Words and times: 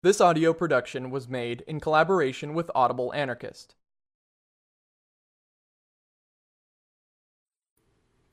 This 0.00 0.20
audio 0.20 0.52
production 0.52 1.10
was 1.10 1.28
made 1.28 1.64
in 1.66 1.80
collaboration 1.80 2.54
with 2.54 2.70
Audible 2.72 3.12
Anarchist. 3.14 3.74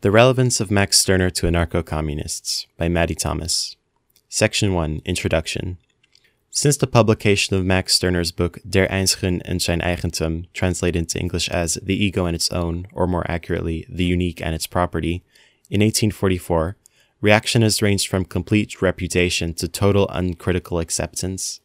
The 0.02 0.12
Relevance 0.12 0.60
of 0.60 0.70
Max 0.70 1.00
Stirner 1.00 1.32
to 1.32 1.48
Anarcho 1.48 1.84
Communists 1.84 2.68
by 2.78 2.88
Maddie 2.88 3.16
Thomas. 3.16 3.78
Section 4.30 4.76
1 4.76 5.02
Introduction. 5.06 5.80
Since 6.52 6.78
the 6.78 6.86
publication 6.86 7.58
of 7.58 7.66
Max 7.66 7.96
Stirner's 7.96 8.32
book 8.32 8.60
Der 8.64 8.88
Einzige 8.92 9.42
und 9.50 9.60
sein 9.60 9.82
Eigentum, 9.82 10.46
translated 10.54 11.00
into 11.00 11.20
English 11.20 11.50
as 11.50 11.80
The 11.82 11.96
Ego 11.96 12.28
and 12.28 12.36
Its 12.36 12.52
Own, 12.52 12.86
or 12.94 13.08
more 13.08 13.26
accurately, 13.28 13.88
The 13.90 14.06
Unique 14.06 14.40
and 14.40 14.54
Its 14.54 14.68
Property, 14.68 15.24
in 15.72 15.82
1844, 15.82 16.76
reaction 17.22 17.62
has 17.62 17.82
ranged 17.82 18.08
from 18.08 18.26
complete 18.26 18.82
repudiation 18.82 19.54
to 19.56 19.68
total 19.68 20.08
uncritical 20.10 20.80
acceptance. 20.80 21.62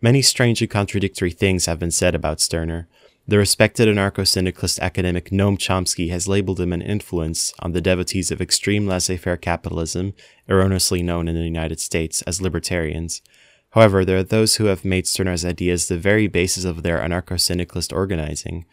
Many 0.00 0.22
strange 0.22 0.60
and 0.60 0.70
contradictory 0.70 1.30
things 1.30 1.66
have 1.66 1.78
been 1.78 1.90
said 1.90 2.14
about 2.14 2.40
Stirner. 2.40 2.86
The 3.26 3.36
respected 3.36 3.88
anarcho 3.88 4.26
syndicalist 4.26 4.78
academic 4.78 5.30
Noam 5.30 5.58
Chomsky 5.58 6.08
has 6.10 6.28
labeled 6.28 6.60
him 6.60 6.72
an 6.72 6.80
influence 6.80 7.52
on 7.58 7.72
the 7.72 7.80
devotees 7.80 8.30
of 8.30 8.40
extreme 8.40 8.86
laissez 8.86 9.18
faire 9.18 9.36
capitalism, 9.36 10.14
erroneously 10.48 11.02
known 11.02 11.28
in 11.28 11.34
the 11.34 11.42
United 11.42 11.78
States 11.78 12.22
as 12.22 12.40
libertarians. 12.40 13.20
However, 13.72 14.02
there 14.04 14.16
are 14.16 14.22
those 14.22 14.56
who 14.56 14.64
have 14.64 14.84
made 14.84 15.06
Stirner's 15.06 15.44
ideas 15.44 15.88
the 15.88 15.98
very 15.98 16.26
basis 16.26 16.64
of 16.64 16.82
their 16.82 17.00
anarcho 17.00 17.38
syndicalist 17.38 17.92
organizing. 17.92 18.64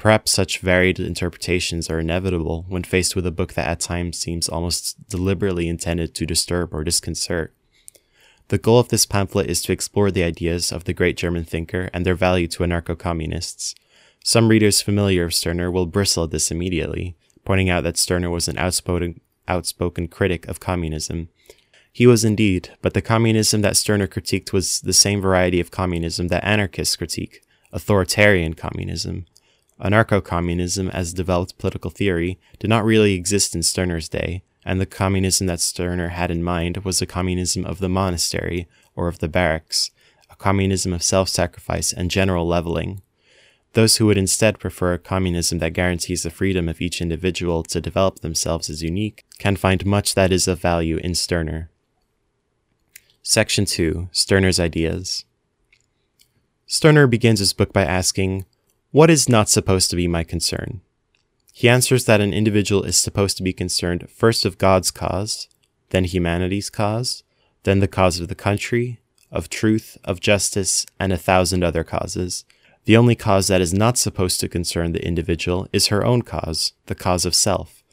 Perhaps 0.00 0.30
such 0.30 0.60
varied 0.60 0.98
interpretations 0.98 1.90
are 1.90 2.00
inevitable 2.00 2.64
when 2.68 2.84
faced 2.84 3.14
with 3.14 3.26
a 3.26 3.30
book 3.30 3.52
that 3.52 3.68
at 3.68 3.80
times 3.80 4.16
seems 4.16 4.48
almost 4.48 4.96
deliberately 5.10 5.68
intended 5.68 6.14
to 6.14 6.24
disturb 6.24 6.72
or 6.72 6.82
disconcert. 6.82 7.52
The 8.48 8.56
goal 8.56 8.78
of 8.78 8.88
this 8.88 9.04
pamphlet 9.04 9.50
is 9.50 9.60
to 9.62 9.72
explore 9.72 10.10
the 10.10 10.22
ideas 10.22 10.72
of 10.72 10.84
the 10.84 10.94
great 10.94 11.18
German 11.18 11.44
thinker 11.44 11.90
and 11.92 12.06
their 12.06 12.14
value 12.14 12.48
to 12.48 12.62
anarcho 12.62 12.98
communists. 12.98 13.74
Some 14.24 14.48
readers 14.48 14.80
familiar 14.80 15.26
with 15.26 15.34
Stirner 15.34 15.70
will 15.70 15.84
bristle 15.84 16.24
at 16.24 16.30
this 16.30 16.50
immediately, 16.50 17.14
pointing 17.44 17.68
out 17.68 17.82
that 17.82 17.98
Stirner 17.98 18.30
was 18.30 18.48
an 18.48 18.56
outspoken, 18.56 19.20
outspoken 19.48 20.08
critic 20.08 20.48
of 20.48 20.60
communism. 20.60 21.28
He 21.92 22.06
was 22.06 22.24
indeed, 22.24 22.70
but 22.80 22.94
the 22.94 23.02
communism 23.02 23.60
that 23.60 23.76
Stirner 23.76 24.06
critiqued 24.06 24.50
was 24.50 24.80
the 24.80 24.94
same 24.94 25.20
variety 25.20 25.60
of 25.60 25.70
communism 25.70 26.28
that 26.28 26.42
anarchists 26.42 26.96
critique 26.96 27.44
authoritarian 27.70 28.54
communism. 28.54 29.26
Anarcho 29.80 30.22
communism, 30.22 30.90
as 30.90 31.14
developed 31.14 31.58
political 31.58 31.90
theory, 31.90 32.38
did 32.58 32.68
not 32.68 32.84
really 32.84 33.14
exist 33.14 33.54
in 33.54 33.62
Stirner's 33.62 34.08
day, 34.08 34.42
and 34.64 34.80
the 34.80 34.86
communism 34.86 35.46
that 35.46 35.60
Stirner 35.60 36.08
had 36.08 36.30
in 36.30 36.42
mind 36.42 36.78
was 36.78 36.98
the 36.98 37.06
communism 37.06 37.64
of 37.64 37.78
the 37.78 37.88
monastery 37.88 38.68
or 38.94 39.08
of 39.08 39.20
the 39.20 39.28
barracks, 39.28 39.90
a 40.28 40.36
communism 40.36 40.92
of 40.92 41.02
self 41.02 41.28
sacrifice 41.28 41.92
and 41.92 42.10
general 42.10 42.46
leveling. 42.46 43.00
Those 43.72 43.96
who 43.96 44.06
would 44.06 44.18
instead 44.18 44.58
prefer 44.58 44.94
a 44.94 44.98
communism 44.98 45.60
that 45.60 45.72
guarantees 45.72 46.24
the 46.24 46.30
freedom 46.30 46.68
of 46.68 46.80
each 46.80 47.00
individual 47.00 47.62
to 47.64 47.80
develop 47.80 48.20
themselves 48.20 48.68
as 48.68 48.82
unique 48.82 49.24
can 49.38 49.56
find 49.56 49.86
much 49.86 50.14
that 50.14 50.32
is 50.32 50.48
of 50.48 50.60
value 50.60 50.96
in 50.98 51.14
Stirner. 51.14 51.70
Section 53.22 53.64
2 53.64 54.08
Stirner's 54.12 54.58
Ideas 54.58 55.24
Stirner 56.66 57.06
begins 57.06 57.38
his 57.38 57.52
book 57.52 57.72
by 57.72 57.84
asking, 57.84 58.44
what 58.92 59.08
is 59.10 59.28
not 59.28 59.48
supposed 59.48 59.88
to 59.90 59.96
be 59.96 60.08
my 60.08 60.24
concern? 60.24 60.80
He 61.52 61.68
answers 61.68 62.06
that 62.06 62.20
an 62.20 62.32
individual 62.32 62.82
is 62.82 62.96
supposed 62.96 63.36
to 63.36 63.42
be 63.42 63.52
concerned 63.52 64.08
first 64.10 64.44
of 64.44 64.58
God's 64.58 64.90
cause, 64.90 65.48
then 65.90 66.04
humanity's 66.04 66.70
cause, 66.70 67.22
then 67.62 67.78
the 67.78 67.88
cause 67.88 68.18
of 68.18 68.28
the 68.28 68.34
country, 68.34 68.98
of 69.30 69.48
truth, 69.48 69.96
of 70.02 70.18
justice, 70.18 70.86
and 70.98 71.12
a 71.12 71.18
thousand 71.18 71.62
other 71.62 71.84
causes. 71.84 72.44
The 72.84 72.96
only 72.96 73.14
cause 73.14 73.46
that 73.46 73.60
is 73.60 73.72
not 73.72 73.96
supposed 73.96 74.40
to 74.40 74.48
concern 74.48 74.92
the 74.92 75.06
individual 75.06 75.68
is 75.72 75.88
her 75.88 76.04
own 76.04 76.22
cause, 76.22 76.72
the 76.86 76.94
cause 76.96 77.24
of 77.24 77.34
self. 77.34 77.84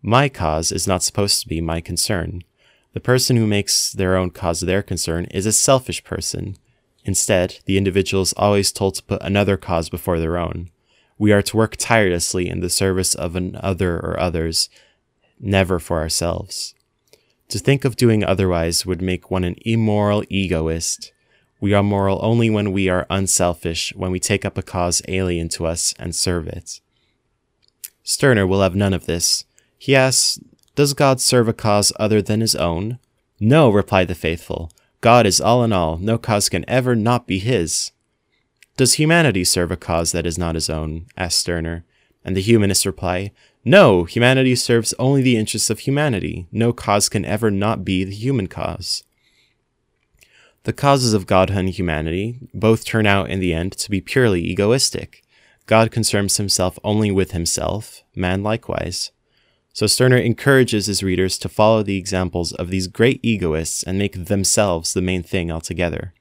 My 0.00 0.28
cause 0.30 0.72
is 0.72 0.86
not 0.86 1.02
supposed 1.02 1.42
to 1.42 1.48
be 1.48 1.60
my 1.60 1.80
concern. 1.82 2.44
The 2.94 3.00
person 3.00 3.36
who 3.36 3.46
makes 3.46 3.92
their 3.92 4.16
own 4.16 4.30
cause 4.30 4.60
their 4.60 4.82
concern 4.82 5.26
is 5.26 5.44
a 5.44 5.52
selfish 5.52 6.02
person. 6.02 6.56
Instead, 7.06 7.60
the 7.66 7.78
individual 7.78 8.24
is 8.24 8.34
always 8.36 8.72
told 8.72 8.96
to 8.96 9.02
put 9.04 9.22
another 9.22 9.56
cause 9.56 9.88
before 9.88 10.18
their 10.18 10.36
own. 10.36 10.70
We 11.18 11.32
are 11.32 11.40
to 11.40 11.56
work 11.56 11.76
tirelessly 11.76 12.48
in 12.48 12.58
the 12.58 12.68
service 12.68 13.14
of 13.14 13.36
an 13.36 13.56
other 13.62 13.94
or 13.94 14.18
others, 14.18 14.68
never 15.38 15.78
for 15.78 16.00
ourselves. 16.00 16.74
To 17.50 17.60
think 17.60 17.84
of 17.84 17.94
doing 17.94 18.24
otherwise 18.24 18.84
would 18.84 19.00
make 19.00 19.30
one 19.30 19.44
an 19.44 19.54
immoral 19.64 20.24
egoist. 20.28 21.12
We 21.60 21.72
are 21.74 21.82
moral 21.84 22.18
only 22.22 22.50
when 22.50 22.72
we 22.72 22.88
are 22.88 23.06
unselfish, 23.08 23.94
when 23.94 24.10
we 24.10 24.18
take 24.18 24.44
up 24.44 24.58
a 24.58 24.62
cause 24.62 25.00
alien 25.06 25.48
to 25.50 25.64
us 25.64 25.94
and 26.00 26.12
serve 26.12 26.48
it. 26.48 26.80
Stirner 28.02 28.48
will 28.48 28.62
have 28.62 28.74
none 28.74 28.92
of 28.92 29.06
this. 29.06 29.44
He 29.78 29.94
asks, 29.94 30.40
Does 30.74 30.92
God 30.92 31.20
serve 31.20 31.46
a 31.46 31.52
cause 31.52 31.92
other 32.00 32.20
than 32.20 32.40
his 32.40 32.56
own? 32.56 32.98
No, 33.38 33.70
replied 33.70 34.08
the 34.08 34.16
faithful. 34.16 34.72
God 35.00 35.26
is 35.26 35.40
all 35.40 35.62
in 35.62 35.72
all, 35.72 35.98
no 35.98 36.18
cause 36.18 36.48
can 36.48 36.64
ever 36.68 36.96
not 36.96 37.26
be 37.26 37.38
his. 37.38 37.92
Does 38.76 38.94
humanity 38.94 39.44
serve 39.44 39.70
a 39.70 39.76
cause 39.76 40.12
that 40.12 40.26
is 40.26 40.38
not 40.38 40.54
his 40.54 40.68
own? 40.68 41.06
asked 41.16 41.38
Stirner. 41.38 41.84
And 42.24 42.36
the 42.36 42.42
humanists 42.42 42.84
reply, 42.84 43.32
No, 43.64 44.04
humanity 44.04 44.54
serves 44.54 44.94
only 44.98 45.22
the 45.22 45.36
interests 45.36 45.70
of 45.70 45.80
humanity. 45.80 46.46
No 46.50 46.72
cause 46.72 47.08
can 47.08 47.24
ever 47.24 47.50
not 47.50 47.84
be 47.84 48.04
the 48.04 48.14
human 48.14 48.48
cause. 48.48 49.04
The 50.64 50.72
causes 50.72 51.14
of 51.14 51.26
God 51.26 51.50
and 51.50 51.70
humanity 51.70 52.40
both 52.52 52.84
turn 52.84 53.06
out 53.06 53.30
in 53.30 53.38
the 53.38 53.54
end 53.54 53.72
to 53.72 53.90
be 53.90 54.00
purely 54.00 54.42
egoistic. 54.42 55.22
God 55.66 55.90
concerns 55.90 56.36
himself 56.36 56.78
only 56.82 57.10
with 57.10 57.30
himself, 57.30 58.02
man 58.14 58.42
likewise. 58.42 59.12
So 59.76 59.86
Stirner 59.86 60.16
encourages 60.16 60.86
his 60.86 61.02
readers 61.02 61.36
to 61.36 61.50
follow 61.50 61.82
the 61.82 61.98
examples 61.98 62.50
of 62.50 62.70
these 62.70 62.86
great 62.86 63.20
egoists 63.22 63.82
and 63.82 63.98
make 63.98 64.24
themselves 64.24 64.94
the 64.94 65.02
main 65.02 65.22
thing 65.22 65.50
altogether. 65.50 66.14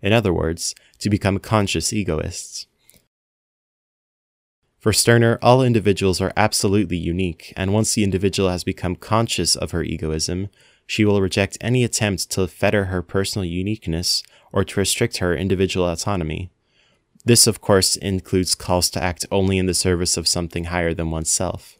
In 0.00 0.14
other 0.14 0.32
words, 0.32 0.74
to 1.00 1.10
become 1.10 1.38
conscious 1.38 1.92
egoists. 1.92 2.66
For 4.78 4.94
Stirner, 4.94 5.38
all 5.42 5.62
individuals 5.62 6.22
are 6.22 6.32
absolutely 6.38 6.96
unique, 6.96 7.52
and 7.54 7.74
once 7.74 7.92
the 7.92 8.02
individual 8.02 8.48
has 8.48 8.64
become 8.64 8.96
conscious 8.96 9.56
of 9.56 9.72
her 9.72 9.82
egoism, 9.82 10.48
she 10.86 11.04
will 11.04 11.20
reject 11.20 11.58
any 11.60 11.84
attempt 11.84 12.30
to 12.30 12.48
fetter 12.48 12.86
her 12.86 13.02
personal 13.02 13.44
uniqueness 13.44 14.22
or 14.52 14.64
to 14.64 14.80
restrict 14.80 15.18
her 15.18 15.36
individual 15.36 15.86
autonomy. 15.86 16.50
This, 17.26 17.46
of 17.46 17.60
course, 17.60 17.96
includes 17.96 18.54
calls 18.54 18.88
to 18.88 19.04
act 19.04 19.26
only 19.30 19.58
in 19.58 19.66
the 19.66 19.74
service 19.74 20.16
of 20.16 20.26
something 20.26 20.64
higher 20.64 20.94
than 20.94 21.10
oneself. 21.10 21.75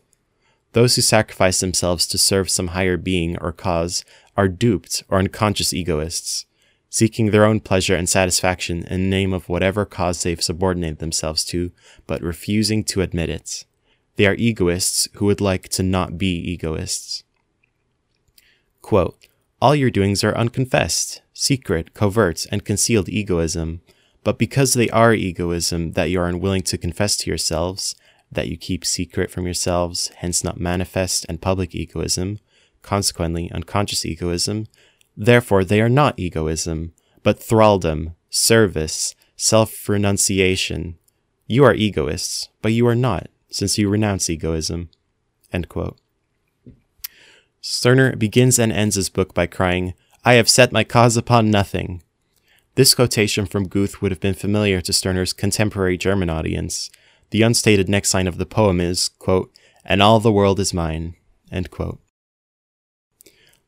Those 0.76 0.97
who 0.97 1.00
sacrifice 1.00 1.60
themselves 1.60 2.06
to 2.09 2.19
serve 2.19 2.50
some 2.50 2.66
higher 2.66 2.98
being 2.98 3.38
or 3.38 3.50
cause 3.50 4.04
are 4.37 4.47
duped 4.47 5.04
or 5.09 5.19
unconscious 5.19 5.72
egoists, 5.72 6.44
seeking 6.91 7.31
their 7.31 7.47
own 7.47 7.60
pleasure 7.60 7.97
and 7.97 8.06
satisfaction 8.06 8.84
in 8.84 9.04
the 9.04 9.09
name 9.09 9.32
of 9.32 9.48
whatever 9.48 9.86
cause 9.86 10.22
they've 10.22 10.42
subordinated 10.42 10.98
themselves 10.98 11.47
to, 11.47 11.72
but 12.06 12.20
refusing 12.20 12.84
to 12.84 13.00
admit 13.00 13.31
it. 13.31 13.65
They 14.16 14.26
are 14.26 14.34
egoists 14.34 15.09
who 15.15 15.25
would 15.25 15.41
like 15.41 15.70
to 15.70 15.82
not 15.82 16.19
be 16.19 16.36
egoists. 16.36 17.25
Quote, 18.82 19.16
All 19.62 19.75
your 19.75 19.88
doings 19.88 20.22
are 20.25 20.36
unconfessed, 20.36 21.22
secret, 21.32 21.94
covert, 21.94 22.44
and 22.53 22.66
concealed 22.66 23.09
egoism, 23.09 23.81
but 24.22 24.36
because 24.36 24.75
they 24.75 24.91
are 24.91 25.15
egoism 25.15 25.92
that 25.92 26.10
you 26.10 26.20
are 26.20 26.28
unwilling 26.28 26.65
to 26.65 26.76
confess 26.76 27.16
to 27.16 27.31
yourselves, 27.31 27.94
that 28.31 28.48
you 28.48 28.56
keep 28.56 28.84
secret 28.84 29.31
from 29.31 29.44
yourselves, 29.44 30.10
hence 30.16 30.42
not 30.42 30.60
manifest 30.60 31.26
and 31.28 31.41
public 31.41 31.75
egoism, 31.75 32.38
consequently 32.82 33.50
unconscious 33.53 34.04
egoism, 34.04 34.66
therefore 35.16 35.64
they 35.64 35.81
are 35.81 35.88
not 35.88 36.19
egoism, 36.19 36.92
but 37.22 37.41
thraldom, 37.41 38.15
service, 38.31 39.15
self 39.36 39.89
renunciation. 39.89 40.97
You 41.47 41.65
are 41.65 41.74
egoists, 41.74 42.48
but 42.62 42.72
you 42.72 42.86
are 42.86 42.95
not, 42.95 43.28
since 43.51 43.78
you 43.78 43.89
renounce 43.89 44.28
egoism. 44.28 44.91
Stirner 47.60 48.15
begins 48.15 48.59
and 48.59 48.72
ends 48.72 48.97
his 48.97 49.09
book 49.09 49.34
by 49.34 49.47
crying, 49.47 49.95
I 50.24 50.34
have 50.34 50.48
set 50.48 50.72
my 50.72 50.84
cause 50.84 51.16
upon 51.16 51.51
nothing. 51.51 52.03
This 52.74 52.95
quotation 52.95 53.47
from 53.47 53.68
Goethe 53.68 54.03
would 54.03 54.12
have 54.12 54.21
been 54.21 54.34
familiar 54.34 54.80
to 54.83 54.92
Stirner's 54.92 55.33
contemporary 55.33 55.97
German 55.97 56.28
audience. 56.28 56.91
The 57.31 57.43
unstated 57.43 57.89
next 57.89 58.15
line 58.15 58.27
of 58.27 58.39
the 58.39 58.47
poem 58.47 58.81
is, 58.81 59.09
quote, 59.09 59.53
and 59.84 60.03
all 60.03 60.21
the 60.21 60.33
world 60.33 60.61
is 60.61 60.75
mine, 60.75 61.17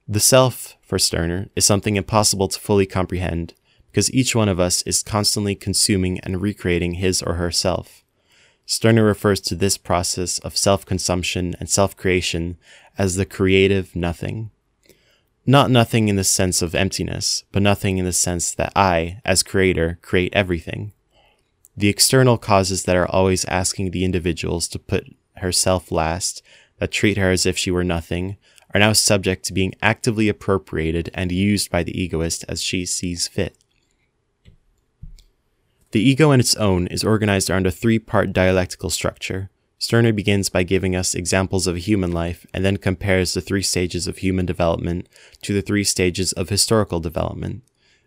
The 0.06 0.20
self, 0.20 0.76
for 0.80 0.98
Stirner, 0.98 1.48
is 1.54 1.64
something 1.64 1.96
impossible 1.96 2.48
to 2.48 2.58
fully 2.58 2.86
comprehend, 2.86 3.54
because 3.90 4.12
each 4.12 4.34
one 4.34 4.48
of 4.48 4.58
us 4.58 4.82
is 4.82 5.02
constantly 5.02 5.54
consuming 5.54 6.18
and 6.20 6.40
recreating 6.40 6.94
his 6.94 7.22
or 7.22 7.34
herself. 7.34 8.04
Stirner 8.64 9.04
refers 9.04 9.40
to 9.40 9.54
this 9.54 9.78
process 9.78 10.38
of 10.40 10.56
self 10.56 10.84
consumption 10.84 11.56
and 11.58 11.68
self 11.68 11.96
creation 11.96 12.58
as 12.96 13.16
the 13.16 13.24
creative 13.24 13.96
nothing. 13.96 14.50
Not 15.46 15.70
nothing 15.70 16.08
in 16.08 16.16
the 16.16 16.24
sense 16.24 16.60
of 16.60 16.74
emptiness, 16.74 17.44
but 17.52 17.62
nothing 17.62 17.96
in 17.96 18.04
the 18.04 18.12
sense 18.12 18.52
that 18.52 18.72
I, 18.76 19.22
as 19.24 19.42
creator, 19.42 19.98
create 20.02 20.34
everything. 20.34 20.92
The 21.78 21.88
external 21.88 22.38
causes 22.38 22.82
that 22.82 22.96
are 22.96 23.08
always 23.08 23.44
asking 23.44 23.92
the 23.92 24.04
individuals 24.04 24.66
to 24.68 24.80
put 24.80 25.14
herself 25.36 25.92
last, 25.92 26.42
that 26.78 26.90
treat 26.90 27.16
her 27.16 27.30
as 27.30 27.46
if 27.46 27.56
she 27.56 27.70
were 27.70 27.84
nothing, 27.84 28.36
are 28.74 28.80
now 28.80 28.92
subject 28.92 29.44
to 29.44 29.52
being 29.52 29.76
actively 29.80 30.28
appropriated 30.28 31.08
and 31.14 31.30
used 31.30 31.70
by 31.70 31.84
the 31.84 31.96
egoist 31.96 32.44
as 32.48 32.64
she 32.64 32.84
sees 32.84 33.28
fit. 33.28 33.56
The 35.92 36.00
ego 36.00 36.32
in 36.32 36.40
its 36.40 36.56
own 36.56 36.88
is 36.88 37.04
organized 37.04 37.48
around 37.48 37.68
a 37.68 37.70
three 37.70 38.00
part 38.00 38.32
dialectical 38.32 38.90
structure. 38.90 39.48
Stirner 39.78 40.12
begins 40.12 40.48
by 40.48 40.64
giving 40.64 40.96
us 40.96 41.14
examples 41.14 41.68
of 41.68 41.76
human 41.76 42.10
life 42.10 42.44
and 42.52 42.64
then 42.64 42.78
compares 42.78 43.34
the 43.34 43.40
three 43.40 43.62
stages 43.62 44.08
of 44.08 44.16
human 44.18 44.46
development 44.46 45.08
to 45.42 45.54
the 45.54 45.62
three 45.62 45.84
stages 45.84 46.32
of 46.32 46.48
historical 46.48 46.98
development. 46.98 47.62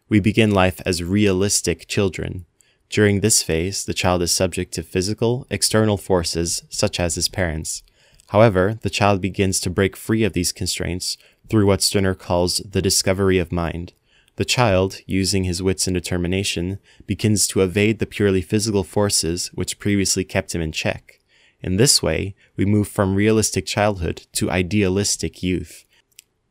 We 0.10 0.20
begin 0.20 0.52
life 0.52 0.82
as 0.86 1.02
realistic 1.02 1.88
children. 1.88 2.46
During 2.92 3.22
this 3.22 3.42
phase, 3.42 3.86
the 3.86 3.94
child 3.94 4.22
is 4.22 4.34
subject 4.34 4.74
to 4.74 4.84
physical, 4.84 5.48
external 5.50 5.96
forces, 5.96 6.64
such 6.70 7.00
as 7.00 7.16
his 7.16 7.30
parents. 7.30 7.84
However, 8.28 8.78
the 8.82 8.90
child 8.90 9.22
begins 9.22 9.62
to 9.62 9.70
break 9.70 9.96
free 9.96 10.26
of 10.26 10.34
these 10.34 10.52
constraints 10.52 11.18
through 11.50 11.68
what 11.68 11.82
Stirner 11.82 12.16
calls 12.16 12.58
the 12.58 12.82
discovery 12.82 13.38
of 13.38 13.50
mind. 13.50 13.94
The 14.36 14.44
child, 14.44 15.00
using 15.06 15.46
his 15.46 15.64
wits 15.64 15.88
and 15.88 15.94
determination, 15.94 16.80
begins 17.08 17.48
to 17.48 17.62
evade 17.62 18.00
the 18.00 18.06
purely 18.06 18.42
physical 18.42 18.84
forces 18.84 19.48
which 19.54 19.80
previously 19.80 20.26
kept 20.26 20.54
him 20.54 20.62
in 20.62 20.74
check. 20.74 21.22
In 21.62 21.78
this 21.78 22.04
way, 22.04 22.36
we 22.58 22.66
move 22.66 22.90
from 22.90 23.16
realistic 23.16 23.66
childhood 23.66 24.28
to 24.34 24.52
idealistic 24.52 25.42
youth. 25.42 25.86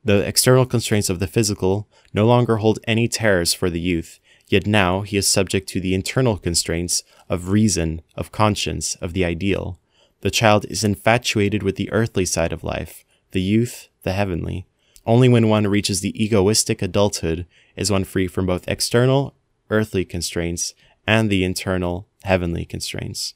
The 0.04 0.26
external 0.26 0.64
constraints 0.64 1.10
of 1.10 1.18
the 1.18 1.26
physical 1.26 1.86
no 2.14 2.26
longer 2.26 2.58
hold 2.58 2.78
any 2.84 3.08
terrors 3.08 3.52
for 3.52 3.68
the 3.68 3.80
youth, 3.80 4.20
yet 4.50 4.66
now 4.66 5.00
he 5.00 5.16
is 5.16 5.26
subject 5.26 5.68
to 5.70 5.80
the 5.80 5.94
internal 5.94 6.36
constraints 6.36 7.02
of 7.28 7.48
reason, 7.48 8.02
of 8.14 8.32
conscience, 8.32 8.96
of 8.96 9.14
the 9.14 9.24
ideal. 9.24 9.78
The 10.20 10.30
child 10.30 10.66
is 10.68 10.84
infatuated 10.84 11.62
with 11.62 11.76
the 11.76 11.90
earthly 11.90 12.26
side 12.26 12.52
of 12.52 12.62
life, 12.62 13.04
the 13.30 13.40
youth, 13.40 13.88
the 14.02 14.12
heavenly. 14.12 14.66
Only 15.06 15.28
when 15.28 15.48
one 15.48 15.66
reaches 15.66 16.00
the 16.00 16.22
egoistic 16.22 16.82
adulthood 16.82 17.46
is 17.76 17.90
one 17.90 18.04
free 18.04 18.26
from 18.26 18.44
both 18.44 18.68
external, 18.68 19.34
earthly 19.70 20.04
constraints 20.04 20.74
and 21.06 21.30
the 21.30 21.44
internal, 21.44 22.06
heavenly 22.24 22.64
constraints. 22.64 23.34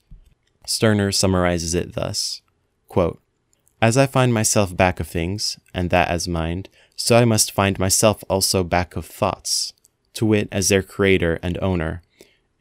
Stirner 0.66 1.12
summarizes 1.12 1.74
it 1.74 1.94
thus 1.94 2.42
quote, 2.88 3.20
As 3.82 3.96
I 3.96 4.06
find 4.06 4.32
myself 4.32 4.76
back 4.76 5.00
of 5.00 5.08
things, 5.08 5.58
and 5.74 5.90
that 5.90 6.08
as 6.08 6.28
mind, 6.28 6.68
so 6.96 7.16
I 7.16 7.24
must 7.24 7.50
find 7.50 7.76
myself 7.78 8.22
also 8.30 8.62
back 8.62 8.94
of 8.94 9.04
thoughts, 9.04 9.72
to 10.14 10.26
wit, 10.26 10.48
as 10.50 10.68
their 10.68 10.82
creator 10.82 11.38
and 11.42 11.58
owner. 11.62 12.02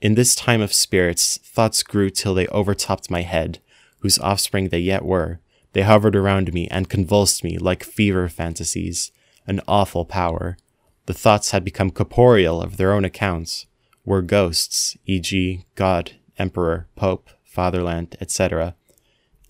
In 0.01 0.15
this 0.15 0.35
time 0.35 0.61
of 0.61 0.73
spirits, 0.73 1.37
thoughts 1.37 1.81
grew 1.83 2.09
till 2.09 2.33
they 2.33 2.47
overtopped 2.47 3.09
my 3.09 3.21
head, 3.21 3.59
whose 3.99 4.19
offspring 4.19 4.69
they 4.69 4.79
yet 4.79 5.05
were. 5.05 5.39
They 5.71 5.81
hovered 5.81 6.15
around 6.15 6.53
me 6.53 6.67
and 6.67 6.89
convulsed 6.89 7.43
me 7.43 7.57
like 7.57 7.83
fever 7.83 8.27
fantasies, 8.27 9.11
an 9.47 9.61
awful 9.67 10.05
power. 10.05 10.57
The 11.05 11.13
thoughts 11.13 11.51
had 11.51 11.63
become 11.63 11.91
corporeal 11.91 12.61
of 12.61 12.77
their 12.77 12.93
own 12.93 13.05
accounts, 13.05 13.65
were 14.05 14.21
ghosts, 14.21 14.97
e.g., 15.05 15.65
God, 15.75 16.11
Emperor, 16.37 16.87
Pope, 16.95 17.29
Fatherland, 17.43 18.17
etc. 18.19 18.75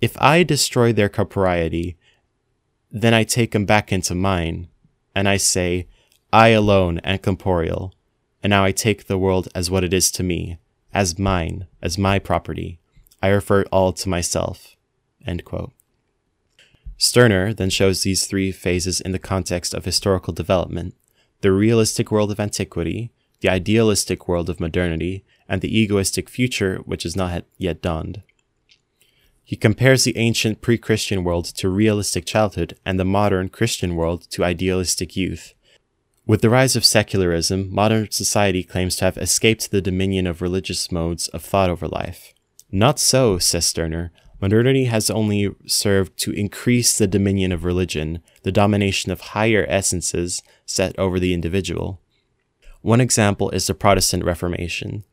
If 0.01 0.19
I 0.21 0.43
destroy 0.43 0.93
their 0.93 1.09
corporeity, 1.09 1.97
then 2.91 3.13
I 3.13 3.23
take 3.23 3.51
them 3.51 3.65
back 3.65 3.91
into 3.91 4.13
mine, 4.13 4.67
and 5.15 5.27
I 5.27 5.37
say, 5.37 5.87
I 6.33 6.47
alone 6.47 6.97
am 7.03 7.19
corporeal, 7.19 7.93
and 8.41 8.49
now 8.49 8.65
I 8.65 8.71
take 8.71 9.05
the 9.05 9.19
world 9.19 9.49
as 9.53 9.69
what 9.69 9.83
it 9.83 9.93
is 9.93 10.09
to 10.13 10.23
me, 10.23 10.57
as 10.91 11.19
mine, 11.19 11.67
as 11.79 11.99
my 11.99 12.17
property. 12.17 12.79
I 13.21 13.27
refer 13.27 13.61
it 13.61 13.67
all 13.71 13.93
to 13.93 14.09
myself. 14.09 14.75
Stirner 16.97 17.53
then 17.53 17.69
shows 17.69 18.01
these 18.01 18.25
three 18.25 18.51
phases 18.51 18.99
in 18.99 19.11
the 19.11 19.19
context 19.19 19.75
of 19.75 19.85
historical 19.85 20.33
development 20.33 20.95
the 21.41 21.51
realistic 21.51 22.09
world 22.09 22.31
of 22.31 22.39
antiquity, 22.39 23.11
the 23.41 23.49
idealistic 23.49 24.27
world 24.27 24.49
of 24.49 24.59
modernity, 24.59 25.23
and 25.47 25.61
the 25.61 25.79
egoistic 25.79 26.29
future 26.29 26.77
which 26.77 27.03
has 27.03 27.15
not 27.15 27.45
yet 27.59 27.79
dawned. 27.79 28.23
He 29.43 29.55
compares 29.55 30.03
the 30.03 30.17
ancient 30.17 30.61
pre 30.61 30.79
Christian 30.79 31.23
world 31.23 31.45
to 31.57 31.69
realistic 31.69 32.25
childhood 32.25 32.75
and 32.83 32.99
the 32.99 33.05
modern 33.05 33.49
Christian 33.49 33.95
world 33.95 34.23
to 34.31 34.43
idealistic 34.43 35.15
youth. 35.15 35.53
With 36.25 36.41
the 36.41 36.49
rise 36.49 36.77
of 36.77 36.85
secularism, 36.85 37.73
modern 37.73 38.09
society 38.09 38.63
claims 38.63 38.95
to 38.97 39.05
have 39.05 39.17
escaped 39.17 39.71
the 39.71 39.81
dominion 39.81 40.25
of 40.25 40.41
religious 40.41 40.89
modes 40.89 41.27
of 41.29 41.43
thought 41.43 41.69
over 41.69 41.87
life. 41.87 42.33
Not 42.71 42.97
so, 42.97 43.37
says 43.37 43.65
Stirner. 43.65 44.11
Modernity 44.39 44.85
has 44.85 45.09
only 45.09 45.53
served 45.65 46.17
to 46.19 46.31
increase 46.31 46.97
the 46.97 47.07
dominion 47.07 47.51
of 47.51 47.65
religion, 47.65 48.21
the 48.43 48.51
domination 48.53 49.11
of 49.11 49.19
higher 49.21 49.65
essences 49.67 50.41
set 50.65 50.97
over 50.97 51.19
the 51.19 51.33
individual. 51.33 51.99
One 52.81 53.01
example 53.01 53.49
is 53.49 53.67
the 53.67 53.73
Protestant 53.73 54.23
Reformation. 54.23 55.03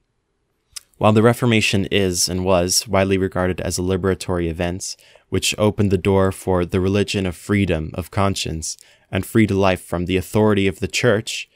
While 0.98 1.12
the 1.12 1.22
Reformation 1.22 1.86
is 1.86 2.28
and 2.28 2.44
was 2.44 2.86
widely 2.86 3.18
regarded 3.18 3.60
as 3.60 3.78
a 3.78 3.82
liberatory 3.82 4.48
event, 4.48 4.96
which 5.28 5.54
opened 5.58 5.90
the 5.90 5.98
door 5.98 6.30
for 6.30 6.64
the 6.64 6.80
religion 6.80 7.26
of 7.26 7.36
freedom 7.36 7.90
of 7.94 8.10
conscience 8.10 8.76
and 9.10 9.26
freed 9.26 9.50
life 9.50 9.82
from 9.82 10.06
the 10.06 10.16
authority 10.16 10.66
of 10.66 10.80
the 10.80 10.88
Church, 10.88 11.48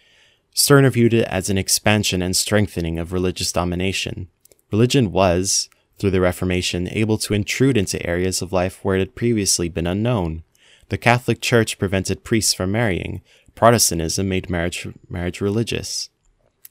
Stirner 0.55 0.91
viewed 0.91 1.13
it 1.13 1.27
as 1.27 1.51
an 1.51 1.59
expansion 1.59 2.23
and 2.23 2.37
strengthening 2.37 2.99
of 2.99 3.13
religious 3.13 3.51
domination. 3.51 4.29
Religion 4.71 5.11
was, 5.11 5.69
through 5.99 6.13
the 6.13 6.21
Reformation, 6.21 6.89
able 6.91 7.19
to 7.19 7.35
intrude 7.35 7.77
into 7.77 8.05
areas 8.07 8.41
of 8.41 8.53
life 8.53 8.85
where 8.85 8.97
it 8.97 9.01
had 9.01 9.17
previously 9.17 9.69
been 9.69 9.87
unknown. 9.87 10.45
The 10.91 10.99
Catholic 10.99 11.41
Church 11.41 11.79
prevented 11.79 12.25
priests 12.25 12.55
from 12.55 12.71
marrying. 12.71 13.21
Protestantism 13.55 14.29
made 14.29 14.49
marriage, 14.49 14.87
marriage 15.09 15.41
religious. 15.41 16.09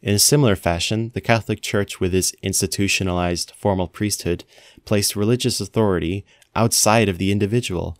In 0.02 0.16
a 0.16 0.20
similar 0.20 0.56
fashion, 0.56 1.12
the 1.14 1.22
Catholic 1.22 1.62
Church, 1.62 2.00
with 2.00 2.14
its 2.14 2.34
institutionalized 2.42 3.54
formal 3.58 3.88
priesthood, 3.88 4.44
placed 4.86 5.16
religious 5.16 5.60
authority 5.60 6.26
outside 6.56 7.10
of 7.10 7.18
the 7.18 7.32
individual. 7.32 7.98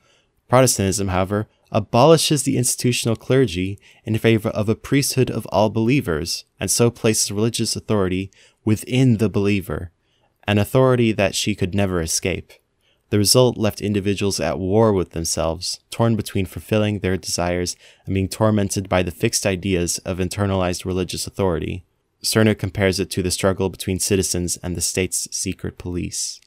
Protestantism, 0.50 1.08
however, 1.10 1.48
abolishes 1.74 2.44
the 2.44 2.56
institutional 2.56 3.18
clergy 3.18 3.78
in 4.06 4.18
favor 4.18 4.50
of 4.50 4.70
a 4.70 4.76
priesthood 4.76 5.30
of 5.30 5.46
all 5.48 5.70
believers, 5.70 6.46
and 6.60 6.72
so 6.72 6.90
places 6.90 7.32
religious 7.32 7.76
authority 7.76 8.32
within 8.64 9.18
the 9.18 9.28
believer 9.28 9.92
an 10.48 10.58
authority 10.58 11.12
that 11.12 11.36
she 11.36 11.56
could 11.56 11.74
never 11.74 12.02
escape. 12.02 12.54
The 13.10 13.18
result 13.18 13.58
left 13.58 13.82
individuals 13.82 14.40
at 14.40 14.60
war 14.60 14.92
with 14.92 15.12
themselves, 15.12 15.80
torn 15.92 16.16
between 16.16 16.46
fulfilling 16.46 17.00
their 17.00 17.18
desires 17.18 17.76
and 18.06 18.16
being 18.16 18.28
tormented 18.28 18.90
by 18.90 19.04
the 19.04 19.12
fixed 19.12 19.46
ideas 19.46 20.00
of 20.00 20.18
internalized 20.18 20.84
religious 20.84 21.28
authority. 21.28 21.86
Stirner 22.22 22.56
compares 22.56 23.00
it 23.00 23.10
to 23.12 23.22
the 23.22 23.32
struggle 23.32 23.70
between 23.70 24.00
citizens 24.00 24.58
and 24.58 24.76
the 24.76 24.82
state's 24.82 25.28
secret 25.32 25.78
police. 25.78 26.42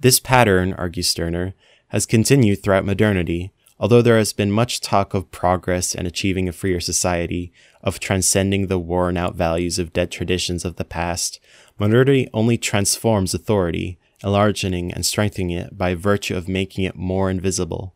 This 0.00 0.18
pattern, 0.18 0.72
argues 0.72 1.08
Stirner, 1.08 1.54
has 1.88 2.06
continued 2.06 2.62
throughout 2.62 2.86
modernity, 2.86 3.52
although 3.82 4.00
there 4.00 4.16
has 4.16 4.32
been 4.32 4.50
much 4.50 4.80
talk 4.80 5.12
of 5.12 5.30
progress 5.30 5.94
and 5.94 6.06
achieving 6.06 6.48
a 6.48 6.52
freer 6.52 6.80
society, 6.80 7.52
of 7.82 8.00
transcending 8.00 8.68
the 8.68 8.78
worn 8.78 9.18
out 9.18 9.34
values 9.34 9.78
of 9.78 9.92
dead 9.92 10.10
traditions 10.10 10.64
of 10.64 10.76
the 10.76 10.84
past, 10.84 11.40
Modernity 11.82 12.28
only 12.32 12.56
transforms 12.56 13.34
authority, 13.34 13.98
enlarging 14.22 14.92
and 14.92 15.04
strengthening 15.04 15.50
it 15.50 15.76
by 15.76 15.96
virtue 15.96 16.36
of 16.36 16.48
making 16.48 16.84
it 16.84 16.94
more 16.94 17.28
invisible. 17.28 17.92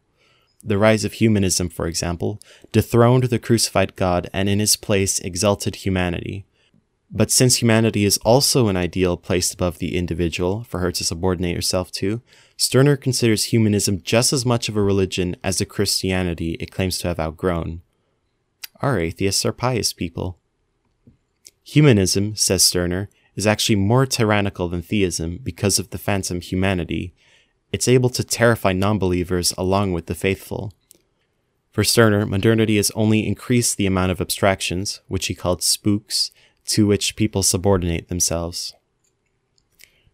The 0.60 0.76
rise 0.76 1.04
of 1.04 1.12
humanism, 1.12 1.68
for 1.68 1.86
example, 1.86 2.40
dethroned 2.72 3.24
the 3.24 3.38
crucified 3.38 3.94
God 3.94 4.28
and 4.32 4.48
in 4.48 4.58
his 4.58 4.74
place 4.74 5.20
exalted 5.20 5.76
humanity. 5.76 6.46
But 7.12 7.30
since 7.30 7.62
humanity 7.62 8.04
is 8.04 8.18
also 8.24 8.66
an 8.66 8.76
ideal 8.76 9.16
placed 9.16 9.54
above 9.54 9.78
the 9.78 9.96
individual 9.96 10.64
for 10.64 10.80
her 10.80 10.90
to 10.90 11.04
subordinate 11.04 11.54
herself 11.54 11.92
to, 11.92 12.20
Stirner 12.56 12.96
considers 12.96 13.44
humanism 13.44 14.00
just 14.02 14.32
as 14.32 14.46
much 14.46 14.68
of 14.68 14.76
a 14.76 14.82
religion 14.82 15.36
as 15.44 15.58
the 15.58 15.66
Christianity 15.66 16.52
it 16.58 16.70
claims 16.70 16.98
to 16.98 17.08
have 17.08 17.20
outgrown. 17.20 17.82
Our 18.80 18.98
atheists 18.98 19.44
are 19.44 19.52
pious 19.52 19.92
people. 19.92 20.38
Humanism, 21.64 22.34
says 22.34 22.64
Stirner, 22.64 23.10
is 23.34 23.46
actually 23.46 23.76
more 23.76 24.06
tyrannical 24.06 24.68
than 24.68 24.82
theism 24.82 25.38
because 25.42 25.78
of 25.78 25.90
the 25.90 25.98
phantom 25.98 26.40
humanity. 26.40 27.14
It's 27.72 27.88
able 27.88 28.08
to 28.10 28.24
terrify 28.24 28.72
non-believers 28.72 29.52
along 29.58 29.92
with 29.92 30.06
the 30.06 30.14
faithful. 30.14 30.72
For 31.72 31.84
Stirner, 31.84 32.24
modernity 32.24 32.76
has 32.76 32.90
only 32.92 33.26
increased 33.26 33.76
the 33.76 33.86
amount 33.86 34.12
of 34.12 34.20
abstractions, 34.20 35.00
which 35.08 35.26
he 35.26 35.34
called 35.34 35.62
spooks, 35.62 36.30
to 36.68 36.86
which 36.86 37.16
people 37.16 37.42
subordinate 37.42 38.08
themselves. 38.08 38.72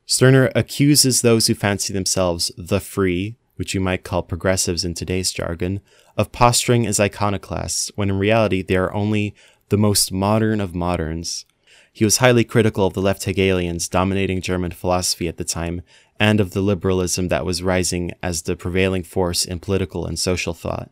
Stirner 0.06 0.50
accuses 0.54 1.22
those 1.22 1.46
who 1.46 1.54
fancy 1.54 1.92
themselves 1.92 2.50
the 2.56 2.80
free, 2.80 3.36
which 3.56 3.74
you 3.74 3.80
might 3.80 4.04
call 4.04 4.22
progressives 4.22 4.84
in 4.84 4.94
today's 4.94 5.32
jargon, 5.32 5.80
of 6.16 6.32
posturing 6.32 6.86
as 6.86 7.00
iconoclasts, 7.00 7.90
when 7.94 8.10
in 8.10 8.18
reality 8.18 8.62
they 8.62 8.76
are 8.76 8.92
only 8.92 9.34
the 9.68 9.78
most 9.78 10.12
modern 10.12 10.60
of 10.60 10.74
moderns. 10.74 11.44
He 11.92 12.04
was 12.04 12.18
highly 12.18 12.44
critical 12.44 12.86
of 12.86 12.94
the 12.94 13.02
left 13.02 13.24
Hegelians 13.24 13.88
dominating 13.88 14.40
German 14.40 14.72
philosophy 14.72 15.28
at 15.28 15.36
the 15.36 15.44
time 15.44 15.82
and 16.18 16.40
of 16.40 16.52
the 16.52 16.60
liberalism 16.60 17.28
that 17.28 17.44
was 17.44 17.62
rising 17.62 18.12
as 18.22 18.42
the 18.42 18.56
prevailing 18.56 19.02
force 19.02 19.44
in 19.44 19.60
political 19.60 20.06
and 20.06 20.18
social 20.18 20.54
thought. 20.54 20.90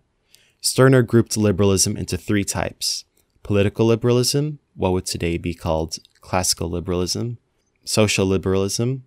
Stirner 0.61 1.03
grouped 1.03 1.37
liberalism 1.37 1.97
into 1.97 2.17
three 2.17 2.45
types 2.45 3.05
political 3.43 3.87
liberalism, 3.87 4.59
what 4.75 4.93
would 4.93 5.07
today 5.07 5.39
be 5.39 5.55
called 5.55 5.99
classical 6.21 6.69
liberalism, 6.69 7.39
social 7.85 8.27
liberalism, 8.27 9.05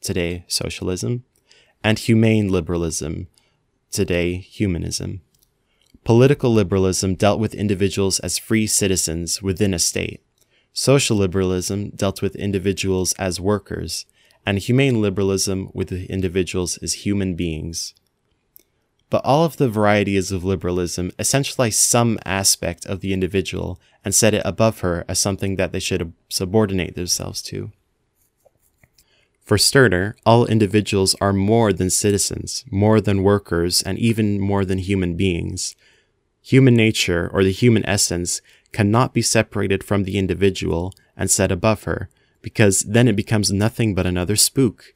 today 0.00 0.44
socialism, 0.46 1.24
and 1.82 1.98
humane 1.98 2.48
liberalism, 2.48 3.28
today 3.90 4.36
humanism. 4.36 5.20
Political 6.04 6.52
liberalism 6.52 7.14
dealt 7.14 7.40
with 7.40 7.54
individuals 7.54 8.18
as 8.20 8.38
free 8.38 8.66
citizens 8.66 9.42
within 9.42 9.74
a 9.74 9.78
state. 9.78 10.22
Social 10.72 11.16
liberalism 11.16 11.90
dealt 11.90 12.22
with 12.22 12.36
individuals 12.36 13.12
as 13.14 13.40
workers, 13.40 14.06
and 14.46 14.58
humane 14.58 15.00
liberalism 15.02 15.70
with 15.74 15.92
individuals 15.92 16.78
as 16.78 17.04
human 17.04 17.34
beings. 17.34 17.94
But 19.10 19.24
all 19.24 19.44
of 19.44 19.56
the 19.56 19.68
varieties 19.68 20.30
of 20.30 20.44
liberalism 20.44 21.10
essentialize 21.18 21.74
some 21.74 22.18
aspect 22.24 22.86
of 22.86 23.00
the 23.00 23.12
individual 23.12 23.80
and 24.04 24.14
set 24.14 24.34
it 24.34 24.42
above 24.44 24.80
her 24.80 25.04
as 25.08 25.18
something 25.18 25.56
that 25.56 25.72
they 25.72 25.80
should 25.80 26.12
subordinate 26.28 26.94
themselves 26.94 27.42
to. 27.42 27.72
For 29.44 29.58
Stirner, 29.58 30.14
all 30.24 30.46
individuals 30.46 31.16
are 31.20 31.32
more 31.32 31.72
than 31.72 31.90
citizens, 31.90 32.64
more 32.70 33.00
than 33.00 33.22
workers, 33.22 33.82
and 33.82 33.98
even 33.98 34.40
more 34.40 34.64
than 34.64 34.78
human 34.78 35.16
beings. 35.16 35.74
Human 36.42 36.74
nature, 36.74 37.28
or 37.32 37.42
the 37.42 37.52
human 37.52 37.84
essence, 37.86 38.40
cannot 38.72 39.12
be 39.12 39.22
separated 39.22 39.82
from 39.82 40.04
the 40.04 40.18
individual 40.18 40.94
and 41.16 41.30
set 41.30 41.50
above 41.50 41.82
her, 41.82 42.08
because 42.42 42.82
then 42.82 43.08
it 43.08 43.16
becomes 43.16 43.52
nothing 43.52 43.94
but 43.94 44.06
another 44.06 44.36
spook. 44.36 44.94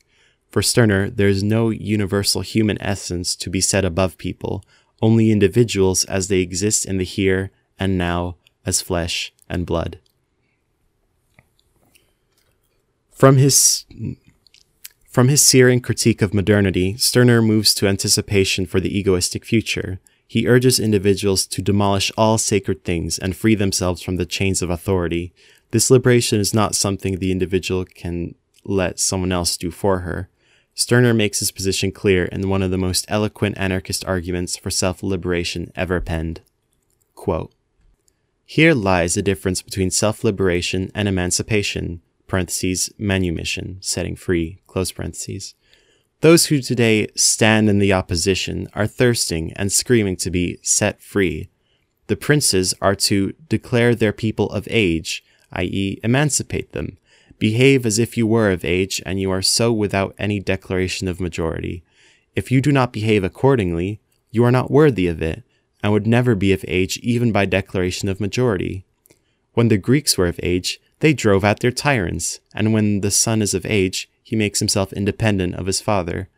For 0.50 0.62
Stirner, 0.62 1.10
there 1.10 1.28
is 1.28 1.42
no 1.42 1.70
universal 1.70 2.42
human 2.42 2.80
essence 2.80 3.34
to 3.36 3.50
be 3.50 3.60
set 3.60 3.84
above 3.84 4.18
people, 4.18 4.64
only 5.02 5.32
individuals 5.32 6.04
as 6.04 6.28
they 6.28 6.38
exist 6.38 6.86
in 6.86 6.98
the 6.98 7.04
here 7.04 7.50
and 7.78 7.98
now 7.98 8.36
as 8.64 8.80
flesh 8.80 9.32
and 9.48 9.66
blood. 9.66 9.98
From 13.10 13.36
his 13.36 13.84
from 15.14 15.28
his 15.28 15.40
searing 15.40 15.78
critique 15.78 16.22
of 16.22 16.34
modernity, 16.34 16.96
Stirner 16.96 17.40
moves 17.40 17.72
to 17.76 17.86
anticipation 17.86 18.66
for 18.66 18.80
the 18.80 18.98
egoistic 18.98 19.44
future. 19.44 20.00
He 20.26 20.48
urges 20.48 20.80
individuals 20.80 21.46
to 21.46 21.62
demolish 21.62 22.10
all 22.18 22.36
sacred 22.36 22.82
things 22.82 23.16
and 23.16 23.36
free 23.36 23.54
themselves 23.54 24.02
from 24.02 24.16
the 24.16 24.26
chains 24.26 24.60
of 24.60 24.70
authority. 24.70 25.32
This 25.70 25.88
liberation 25.88 26.40
is 26.40 26.52
not 26.52 26.74
something 26.74 27.20
the 27.20 27.30
individual 27.30 27.84
can 27.84 28.34
let 28.64 28.98
someone 28.98 29.30
else 29.30 29.56
do 29.56 29.70
for 29.70 30.00
her. 30.00 30.28
Stirner 30.74 31.14
makes 31.14 31.38
his 31.38 31.52
position 31.52 31.92
clear 31.92 32.24
in 32.24 32.48
one 32.48 32.64
of 32.64 32.72
the 32.72 32.76
most 32.76 33.06
eloquent 33.06 33.56
anarchist 33.56 34.04
arguments 34.06 34.56
for 34.56 34.70
self 34.70 35.00
liberation 35.00 35.70
ever 35.76 36.00
penned. 36.00 36.40
Quote, 37.14 37.52
Here 38.44 38.74
lies 38.74 39.14
the 39.14 39.22
difference 39.22 39.62
between 39.62 39.92
self 39.92 40.24
liberation 40.24 40.90
and 40.92 41.06
emancipation, 41.06 42.00
parentheses, 42.26 42.92
manumission, 42.98 43.78
setting 43.80 44.16
free, 44.16 44.60
close 44.66 44.92
parentheses. 44.92 45.54
Those 46.20 46.46
who 46.46 46.60
today 46.60 47.08
stand 47.16 47.68
in 47.68 47.78
the 47.78 47.92
opposition 47.92 48.68
are 48.74 48.86
thirsting 48.86 49.52
and 49.54 49.70
screaming 49.70 50.16
to 50.16 50.30
be 50.30 50.58
set 50.62 51.02
free. 51.02 51.48
The 52.06 52.16
princes 52.16 52.74
are 52.80 52.94
to 52.96 53.34
declare 53.48 53.94
their 53.94 54.12
people 54.12 54.50
of 54.50 54.68
age, 54.70 55.24
i.e., 55.52 55.98
emancipate 56.02 56.72
them, 56.72 56.98
Behave 57.38 57.84
as 57.84 57.98
if 57.98 58.16
you 58.16 58.26
were 58.26 58.50
of 58.50 58.64
age, 58.64 59.02
and 59.04 59.20
you 59.20 59.30
are 59.30 59.42
so 59.42 59.72
without 59.72 60.14
any 60.18 60.40
declaration 60.40 61.08
of 61.08 61.20
majority. 61.20 61.82
If 62.34 62.50
you 62.50 62.60
do 62.60 62.72
not 62.72 62.92
behave 62.92 63.24
accordingly, 63.24 64.00
you 64.30 64.44
are 64.44 64.50
not 64.50 64.70
worthy 64.70 65.06
of 65.08 65.20
it, 65.20 65.42
and 65.82 65.92
would 65.92 66.06
never 66.06 66.34
be 66.34 66.52
of 66.52 66.64
age 66.66 66.96
even 66.98 67.32
by 67.32 67.44
declaration 67.44 68.08
of 68.08 68.20
majority. 68.20 68.86
When 69.54 69.68
the 69.68 69.78
Greeks 69.78 70.18
were 70.18 70.26
of 70.26 70.40
age, 70.42 70.80
they 71.00 71.12
drove 71.12 71.44
out 71.44 71.60
their 71.60 71.70
tyrants, 71.70 72.40
and 72.54 72.72
when 72.72 73.00
the 73.00 73.10
son 73.10 73.40
is 73.40 73.54
of 73.54 73.64
age, 73.66 74.10
he 74.22 74.36
makes 74.36 74.58
himself 74.58 74.92
independent 74.92 75.54
of 75.54 75.66
his 75.66 75.80
father. 75.80 76.28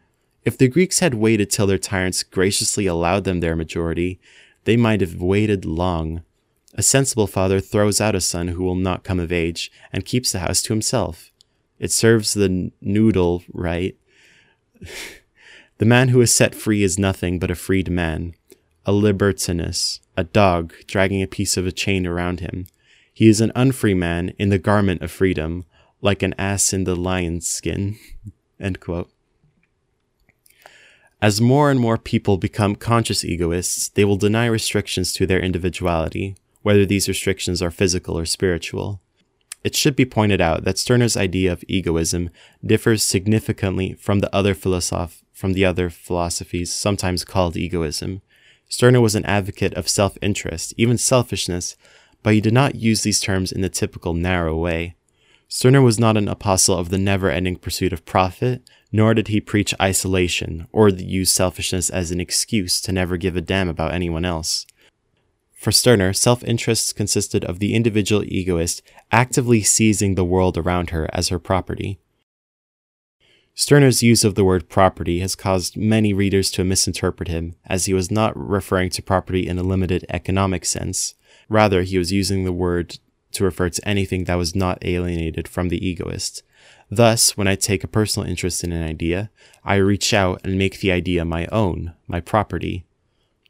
If 0.44 0.58
the 0.58 0.68
Greeks 0.68 1.00
had 1.00 1.14
waited 1.14 1.50
till 1.50 1.66
their 1.66 1.78
tyrants 1.78 2.23
graciously 2.23 2.87
allowed 2.87 3.25
them 3.25 3.40
their 3.40 3.56
majority, 3.56 4.20
they 4.64 4.76
might 4.76 5.00
have 5.00 5.20
waited 5.20 5.64
long. 5.64 6.23
A 6.75 6.82
sensible 6.82 7.26
father 7.26 7.58
throws 7.58 8.00
out 8.00 8.14
a 8.14 8.20
son 8.20 8.49
who 8.49 8.62
will 8.62 8.75
not 8.75 9.02
come 9.02 9.18
of 9.18 9.32
age 9.32 9.73
and 9.92 10.04
keeps 10.04 10.32
the 10.32 10.40
house 10.40 10.61
to 10.62 10.73
himself. 10.73 11.30
It 11.78 11.90
serves 11.90 12.35
the 12.35 12.70
noodle 12.80 13.44
right. 13.52 13.96
the 15.78 15.87
man 15.87 16.08
who 16.08 16.20
is 16.20 16.35
set 16.35 16.54
free 16.54 16.82
is 16.82 16.99
nothing 16.99 17.38
but 17.38 17.50
a 17.50 17.54
freed 17.54 17.90
man, 17.90 18.35
a 18.85 18.92
libertinus, 18.92 20.00
a 20.16 20.25
dog 20.25 20.75
dragging 20.87 21.23
a 21.23 21.26
piece 21.26 21.56
of 21.56 21.66
a 21.66 21.73
chain 21.73 22.06
around 22.06 22.40
him. 22.40 22.66
He 23.16 23.28
is 23.28 23.40
an 23.40 23.50
unfree 23.56 23.94
man 23.94 24.35
in 24.38 24.50
the 24.50 24.58
garment 24.58 25.00
of 25.00 25.11
freedom, 25.11 25.64
like 26.02 26.23
an 26.23 26.35
ass 26.37 26.75
in 26.75 26.85
the 26.85 26.94
lion's 26.94 27.49
skin. 27.49 27.96
As 31.23 31.40
more 31.40 31.70
and 31.70 31.80
more 31.80 31.96
people 31.96 32.37
become 32.37 32.76
conscious 32.76 33.25
egoists, 33.25 33.88
they 33.88 34.04
will 34.04 34.18
deny 34.18 34.44
restrictions 34.44 35.14
to 35.14 35.25
their 35.25 35.40
individuality, 35.40 36.37
whether 36.61 36.85
these 36.85 37.08
restrictions 37.08 37.62
are 37.62 37.70
physical 37.70 38.18
or 38.18 38.26
spiritual. 38.26 39.00
It 39.64 39.75
should 39.75 39.96
be 39.96 40.04
pointed 40.04 40.42
out 40.42 40.64
that 40.64 40.76
Stirner's 40.76 41.16
idea 41.16 41.50
of 41.50 41.64
egoism 41.68 42.28
differs 42.62 43.02
significantly 43.02 43.94
from 43.94 44.18
the 44.18 44.35
other 44.37 44.54
philosoph- 44.54 45.23
from 45.32 45.54
the 45.54 45.64
other 45.64 45.88
philosophies 45.88 46.70
sometimes 46.70 47.25
called 47.25 47.56
egoism. 47.56 48.20
Stirner 48.68 49.00
was 49.00 49.14
an 49.14 49.25
advocate 49.25 49.73
of 49.73 49.88
self-interest, 49.88 50.75
even 50.76 50.99
selfishness, 50.99 51.76
but 52.26 52.35
he 52.35 52.40
did 52.40 52.52
not 52.52 52.75
use 52.75 53.04
these 53.04 53.21
terms 53.21 53.52
in 53.52 53.61
the 53.61 53.68
typical 53.68 54.12
narrow 54.12 54.56
way. 54.56 54.97
Stirner 55.47 55.80
was 55.80 56.00
not 56.00 56.16
an 56.16 56.26
apostle 56.26 56.76
of 56.76 56.88
the 56.88 56.99
never-ending 56.99 57.54
pursuit 57.54 57.92
of 57.92 58.04
profit, 58.04 58.68
nor 58.90 59.14
did 59.14 59.28
he 59.28 59.40
preach 59.40 59.73
isolation 59.80 60.66
or 60.73 60.88
use 60.88 61.30
selfishness 61.30 61.88
as 61.88 62.11
an 62.11 62.18
excuse 62.18 62.80
to 62.80 62.90
never 62.90 63.16
give 63.16 63.37
a 63.37 63.40
damn 63.40 63.68
about 63.68 63.95
anyone 63.95 64.25
else. 64.25 64.66
For 65.54 65.71
Stirner, 65.71 66.12
self 66.12 66.42
interest 66.42 66.97
consisted 66.97 67.45
of 67.45 67.61
the 67.61 67.75
individual 67.75 68.25
egoist 68.25 68.83
actively 69.12 69.62
seizing 69.62 70.16
the 70.16 70.25
world 70.25 70.59
around 70.59 70.90
her 70.90 71.09
as 71.12 71.28
her 71.28 71.38
property. 71.38 72.00
Stirner's 73.54 74.02
use 74.02 74.25
of 74.25 74.35
the 74.35 74.45
word 74.45 74.68
property 74.68 75.21
has 75.21 75.37
caused 75.37 75.76
many 75.76 76.12
readers 76.12 76.50
to 76.50 76.64
misinterpret 76.64 77.28
him, 77.28 77.54
as 77.66 77.85
he 77.85 77.95
was 77.95 78.11
not 78.11 78.37
referring 78.37 78.90
to 78.90 79.00
property 79.00 79.47
in 79.47 79.61
a 79.61 79.62
limited 79.62 80.04
economic 80.09 80.64
sense. 80.64 81.14
Rather, 81.48 81.82
he 81.82 81.98
was 81.98 82.12
using 82.12 82.44
the 82.44 82.52
word 82.52 82.98
to 83.32 83.44
refer 83.44 83.68
to 83.68 83.88
anything 83.88 84.24
that 84.24 84.34
was 84.36 84.56
not 84.56 84.78
alienated 84.82 85.46
from 85.46 85.68
the 85.68 85.86
egoist. 85.86 86.42
Thus, 86.90 87.36
when 87.36 87.48
I 87.48 87.54
take 87.54 87.84
a 87.84 87.88
personal 87.88 88.28
interest 88.28 88.64
in 88.64 88.72
an 88.72 88.82
idea, 88.82 89.30
I 89.64 89.76
reach 89.76 90.14
out 90.14 90.40
and 90.44 90.58
make 90.58 90.80
the 90.80 90.92
idea 90.92 91.24
my 91.24 91.46
own, 91.46 91.94
my 92.06 92.20
property. 92.20 92.84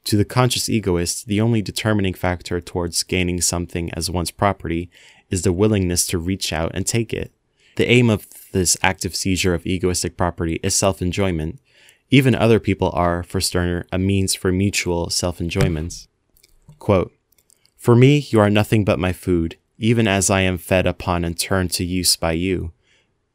To 0.04 0.16
the 0.16 0.24
conscious 0.24 0.68
egoist, 0.68 1.26
the 1.26 1.40
only 1.40 1.62
determining 1.62 2.14
factor 2.14 2.60
towards 2.60 3.02
gaining 3.02 3.40
something 3.40 3.92
as 3.94 4.10
one's 4.10 4.30
property 4.30 4.90
is 5.30 5.42
the 5.42 5.52
willingness 5.52 6.06
to 6.08 6.18
reach 6.18 6.52
out 6.52 6.70
and 6.74 6.86
take 6.86 7.12
it. 7.12 7.32
The 7.76 7.90
aim 7.90 8.08
of 8.08 8.26
this 8.52 8.76
active 8.82 9.14
seizure 9.14 9.52
of 9.52 9.66
egoistic 9.66 10.16
property 10.16 10.60
is 10.62 10.74
self 10.74 11.02
enjoyment. 11.02 11.60
Even 12.10 12.34
other 12.34 12.60
people 12.60 12.90
are, 12.94 13.22
for 13.22 13.40
Stirner, 13.40 13.84
a 13.92 13.98
means 13.98 14.34
for 14.34 14.52
mutual 14.52 15.10
self 15.10 15.40
enjoyment. 15.40 16.06
Quote, 16.78 17.12
For 17.76 17.94
me, 17.94 18.26
you 18.30 18.40
are 18.40 18.50
nothing 18.50 18.84
but 18.84 18.98
my 18.98 19.12
food, 19.12 19.56
even 19.78 20.08
as 20.08 20.30
I 20.30 20.40
am 20.40 20.58
fed 20.58 20.86
upon 20.86 21.24
and 21.24 21.38
turned 21.38 21.70
to 21.72 21.84
use 21.84 22.16
by 22.16 22.32
you. 22.32 22.72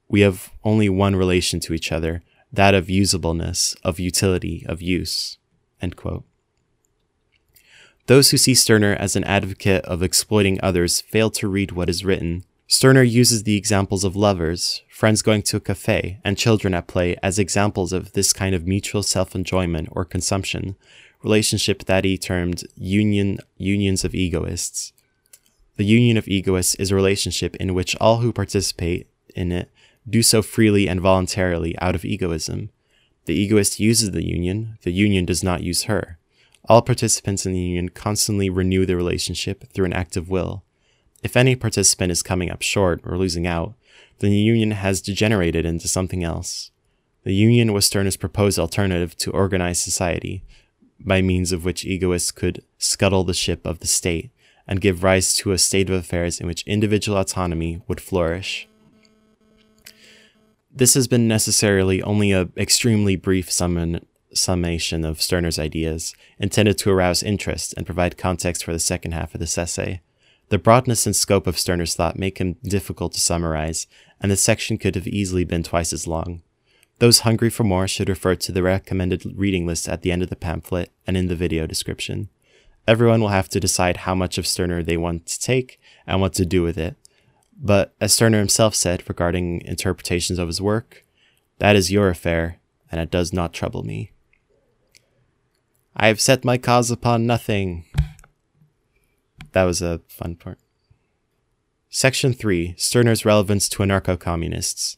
We 0.10 0.22
have 0.22 0.52
only 0.64 0.90
one 0.90 1.16
relation 1.16 1.60
to 1.62 1.74
each 1.74 1.92
other, 1.92 2.22
that 2.52 2.74
of 2.74 2.88
usableness, 2.88 3.78
of 3.84 4.00
utility, 4.00 4.66
of 4.68 4.82
use. 4.82 5.38
Those 8.08 8.32
who 8.32 8.38
see 8.38 8.56
Stirner 8.56 8.94
as 8.96 9.16
an 9.16 9.24
advocate 9.24 9.86
of 9.86 10.04
exploiting 10.04 10.60
others 10.62 11.00
fail 11.00 11.30
to 11.32 11.48
read 11.48 11.72
what 11.72 11.90
is 11.90 12.04
written. 12.04 12.44
Stirner 12.68 13.04
uses 13.04 13.44
the 13.44 13.56
examples 13.56 14.04
of 14.04 14.16
lovers, 14.16 14.82
friends 14.90 15.22
going 15.22 15.44
to 15.44 15.58
a 15.58 15.60
cafe, 15.62 16.20
and 16.24 16.38
children 16.38 16.74
at 16.74 16.88
play 16.88 17.16
as 17.24 17.40
examples 17.40 17.94
of 17.94 18.14
this 18.14 18.34
kind 18.34 18.56
of 18.56 18.68
mutual 18.68 19.04
self-enjoyment 19.04 19.90
or 19.92 20.04
consumption, 20.04 20.76
relationship 21.24 21.86
that 21.86 22.04
he 22.04 22.18
termed 22.18 22.64
union 22.76 23.40
unions 23.58 24.04
of 24.04 24.16
egoists. 24.16 24.94
The 25.78 25.86
union 25.86 26.18
of 26.18 26.28
egoists 26.28 26.76
is 26.76 26.92
a 26.92 26.96
relationship 26.96 27.56
in 27.58 27.74
which 27.74 27.96
all 27.98 28.18
who 28.18 28.34
participate 28.34 29.08
in 29.36 29.52
it 29.52 29.72
do 30.10 30.24
so 30.24 30.42
freely 30.42 30.88
and 30.88 31.00
voluntarily 31.00 31.78
out 31.80 31.96
of 31.96 32.06
egoism. 32.06 32.70
The 33.26 33.36
egoist 33.36 33.80
uses 33.80 34.12
the 34.12 34.26
union, 34.26 34.78
the 34.82 34.92
union 34.92 35.26
does 35.26 35.44
not 35.44 35.64
use 35.64 35.84
her. 35.84 36.18
All 36.66 36.82
participants 36.82 37.46
in 37.46 37.54
the 37.54 37.60
union 37.60 37.90
constantly 37.90 38.50
renew 38.50 38.86
the 38.86 38.96
relationship 38.96 39.72
through 39.72 39.86
an 39.86 39.94
act 39.94 40.18
of 40.18 40.30
will. 40.30 40.64
If 41.24 41.38
any 41.38 41.56
participant 41.56 42.12
is 42.12 42.24
coming 42.24 42.50
up 42.50 42.62
short 42.62 43.02
or 43.04 43.18
losing 43.18 43.46
out, 43.46 43.76
then 44.20 44.32
the 44.32 44.38
union 44.38 44.72
has 44.72 45.02
degenerated 45.02 45.66
into 45.66 45.88
something 45.88 46.24
else. 46.24 46.72
The 47.24 47.34
union 47.34 47.74
was 47.74 47.86
Stirner's 47.86 48.18
proposed 48.18 48.58
alternative 48.58 49.16
to 49.18 49.32
organized 49.32 49.84
society, 49.84 50.44
by 51.06 51.22
means 51.22 51.52
of 51.52 51.66
which 51.66 51.86
egoists 51.86 52.32
could 52.32 52.64
scuttle 52.78 53.24
the 53.24 53.34
ship 53.34 53.66
of 53.66 53.80
the 53.80 53.88
state 53.88 54.32
and 54.68 54.82
give 54.82 55.04
rise 55.04 55.34
to 55.36 55.52
a 55.52 55.58
state 55.58 55.90
of 55.90 55.96
affairs 55.96 56.40
in 56.40 56.48
which 56.48 56.66
individual 56.68 57.18
autonomy 57.18 57.82
would 57.88 58.00
flourish. 58.00 58.68
This 60.74 60.94
has 60.94 61.08
been 61.08 61.28
necessarily 61.28 62.02
only 62.02 62.32
a 62.32 62.50
extremely 62.56 63.16
brief 63.16 63.52
summon, 63.52 64.06
summation 64.34 65.04
of 65.04 65.22
Stirner's 65.22 65.60
ideas, 65.60 66.16
intended 66.40 66.78
to 66.80 66.92
arouse 66.92 67.22
interest 67.22 67.74
and 67.76 67.86
provide 67.86 68.18
context 68.18 68.64
for 68.64 68.72
the 68.72 68.80
second 68.80 69.12
half 69.12 69.34
of 69.34 69.42
this 69.42 69.58
essay. 69.58 70.02
The 70.48 70.58
broadness 70.58 71.06
and 71.06 71.16
scope 71.16 71.48
of 71.48 71.60
Stirner's 71.60 71.96
thought 71.96 72.18
make 72.18 72.38
him 72.38 72.56
difficult 72.64 73.14
to 73.14 73.20
summarize, 73.20 73.88
and 74.22 74.32
the 74.32 74.38
section 74.38 74.78
could 74.78 74.96
have 74.96 75.08
easily 75.08 75.44
been 75.44 75.64
twice 75.64 75.92
as 75.92 76.08
long. 76.08 76.42
Those 77.02 77.22
hungry 77.22 77.50
for 77.50 77.64
more 77.64 77.88
should 77.88 78.10
refer 78.10 78.36
to 78.36 78.52
the 78.52 78.62
recommended 78.62 79.26
reading 79.36 79.66
list 79.66 79.90
at 79.90 80.04
the 80.04 80.12
end 80.12 80.22
of 80.22 80.30
the 80.30 80.36
pamphlet 80.36 80.92
and 81.08 81.18
in 81.18 81.30
the 81.30 81.36
video 81.36 81.66
description. 81.66 82.30
Everyone 82.88 83.22
will 83.22 83.30
have 83.30 83.50
to 83.50 83.60
decide 83.60 83.98
how 83.98 84.14
much 84.14 84.38
of 84.38 84.46
Stirner 84.46 84.84
they 84.84 84.98
want 84.98 85.26
to 85.26 85.40
take 85.40 85.80
and 86.06 86.22
what 86.22 86.34
to 86.34 86.46
do 86.46 86.62
with 86.62 86.78
it. 86.78 86.96
But 87.60 87.96
as 88.00 88.14
Stirner 88.14 88.38
himself 88.38 88.76
said 88.76 89.02
regarding 89.10 89.64
interpretations 89.64 90.38
of 90.38 90.46
his 90.46 90.62
work, 90.62 91.04
that 91.58 91.76
is 91.76 91.92
your 91.92 92.08
affair, 92.08 92.60
and 92.92 93.02
it 93.02 93.10
does 93.10 93.34
not 93.34 93.52
trouble 93.52 93.82
me. 93.82 94.12
I 95.96 96.06
have 96.06 96.22
set 96.22 96.46
my 96.46 96.60
cause 96.60 96.92
upon 96.92 97.26
nothing. 97.26 97.86
That 99.54 99.64
was 99.64 99.82
a 99.82 100.02
fun 100.08 100.36
part. 100.36 100.60
Section 101.90 102.34
3 102.34 102.76
Stirner's 102.78 103.26
relevance 103.26 103.68
to 103.70 103.82
anarcho 103.82 104.20
communists. 104.20 104.98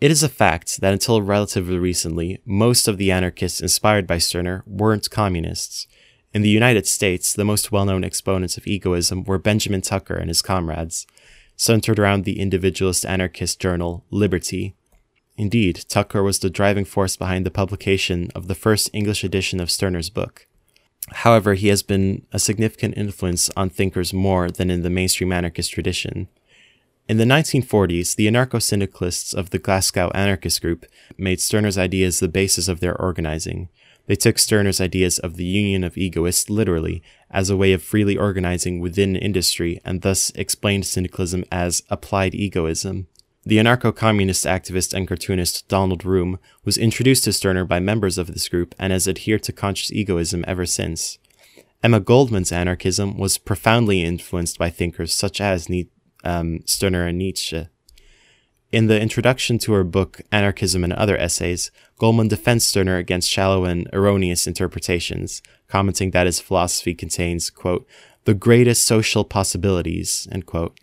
It 0.00 0.10
is 0.10 0.22
a 0.22 0.30
fact 0.30 0.80
that 0.80 0.94
until 0.94 1.20
relatively 1.20 1.76
recently, 1.76 2.40
most 2.46 2.88
of 2.88 2.96
the 2.96 3.12
anarchists 3.12 3.60
inspired 3.60 4.06
by 4.06 4.16
Stirner 4.16 4.64
weren't 4.66 5.10
communists. 5.10 5.86
In 6.32 6.40
the 6.40 6.48
United 6.48 6.86
States, 6.86 7.34
the 7.34 7.44
most 7.44 7.70
well 7.70 7.84
known 7.84 8.02
exponents 8.02 8.56
of 8.56 8.66
egoism 8.66 9.24
were 9.24 9.38
Benjamin 9.38 9.82
Tucker 9.82 10.14
and 10.14 10.28
his 10.28 10.40
comrades, 10.40 11.06
centered 11.54 11.98
around 11.98 12.24
the 12.24 12.40
individualist 12.40 13.04
anarchist 13.04 13.60
journal 13.60 14.06
Liberty. 14.10 14.74
Indeed, 15.36 15.84
Tucker 15.90 16.22
was 16.22 16.38
the 16.38 16.48
driving 16.48 16.86
force 16.86 17.16
behind 17.16 17.44
the 17.44 17.50
publication 17.50 18.30
of 18.34 18.48
the 18.48 18.54
first 18.54 18.88
English 18.94 19.22
edition 19.22 19.60
of 19.60 19.70
Stirner's 19.70 20.08
book. 20.08 20.46
However, 21.12 21.54
he 21.54 21.68
has 21.68 21.82
been 21.82 22.26
a 22.32 22.38
significant 22.38 22.96
influence 22.96 23.50
on 23.54 23.68
thinkers 23.68 24.14
more 24.14 24.50
than 24.50 24.70
in 24.70 24.80
the 24.80 24.88
mainstream 24.88 25.32
anarchist 25.32 25.72
tradition. 25.72 26.28
In 27.10 27.16
the 27.16 27.24
1940s, 27.24 28.14
the 28.14 28.28
anarcho 28.28 28.62
syndicalists 28.62 29.34
of 29.34 29.50
the 29.50 29.58
Glasgow 29.58 30.12
Anarchist 30.14 30.62
Group 30.62 30.86
made 31.18 31.40
Stirner's 31.40 31.76
ideas 31.76 32.20
the 32.20 32.28
basis 32.28 32.68
of 32.68 32.78
their 32.78 32.96
organizing. 33.02 33.68
They 34.06 34.14
took 34.14 34.38
Stirner's 34.38 34.80
ideas 34.80 35.18
of 35.18 35.34
the 35.34 35.44
union 35.44 35.82
of 35.82 35.98
egoists 35.98 36.48
literally 36.48 37.02
as 37.28 37.50
a 37.50 37.56
way 37.56 37.72
of 37.72 37.82
freely 37.82 38.16
organizing 38.16 38.78
within 38.78 39.16
industry 39.16 39.80
and 39.84 40.02
thus 40.02 40.30
explained 40.36 40.86
syndicalism 40.86 41.42
as 41.50 41.82
applied 41.90 42.36
egoism. 42.36 43.08
The 43.42 43.58
anarcho 43.58 43.92
communist 43.92 44.44
activist 44.44 44.94
and 44.94 45.08
cartoonist 45.08 45.66
Donald 45.66 46.04
Rooum 46.04 46.38
was 46.64 46.78
introduced 46.78 47.24
to 47.24 47.32
Stirner 47.32 47.64
by 47.64 47.80
members 47.80 48.18
of 48.18 48.28
this 48.28 48.48
group 48.48 48.72
and 48.78 48.92
has 48.92 49.08
adhered 49.08 49.42
to 49.42 49.52
conscious 49.52 49.90
egoism 49.90 50.44
ever 50.46 50.64
since. 50.64 51.18
Emma 51.82 51.98
Goldman's 51.98 52.52
anarchism 52.52 53.18
was 53.18 53.36
profoundly 53.36 54.00
influenced 54.04 54.58
by 54.58 54.70
thinkers 54.70 55.12
such 55.12 55.40
as 55.40 55.68
um, 56.24 56.60
Stirner 56.66 57.06
and 57.06 57.18
Nietzsche. 57.18 57.68
In 58.72 58.86
the 58.86 59.00
introduction 59.00 59.58
to 59.58 59.72
her 59.72 59.82
book, 59.82 60.20
Anarchism 60.30 60.84
and 60.84 60.92
Other 60.92 61.18
Essays, 61.18 61.72
Goldman 61.98 62.28
defends 62.28 62.64
Stirner 62.64 62.98
against 62.98 63.28
shallow 63.28 63.64
and 63.64 63.88
erroneous 63.92 64.46
interpretations, 64.46 65.42
commenting 65.66 66.12
that 66.12 66.26
his 66.26 66.38
philosophy 66.38 66.94
contains, 66.94 67.50
quote, 67.50 67.86
the 68.26 68.34
greatest 68.34 68.84
social 68.84 69.24
possibilities, 69.24 70.28
end 70.30 70.46
quote. 70.46 70.78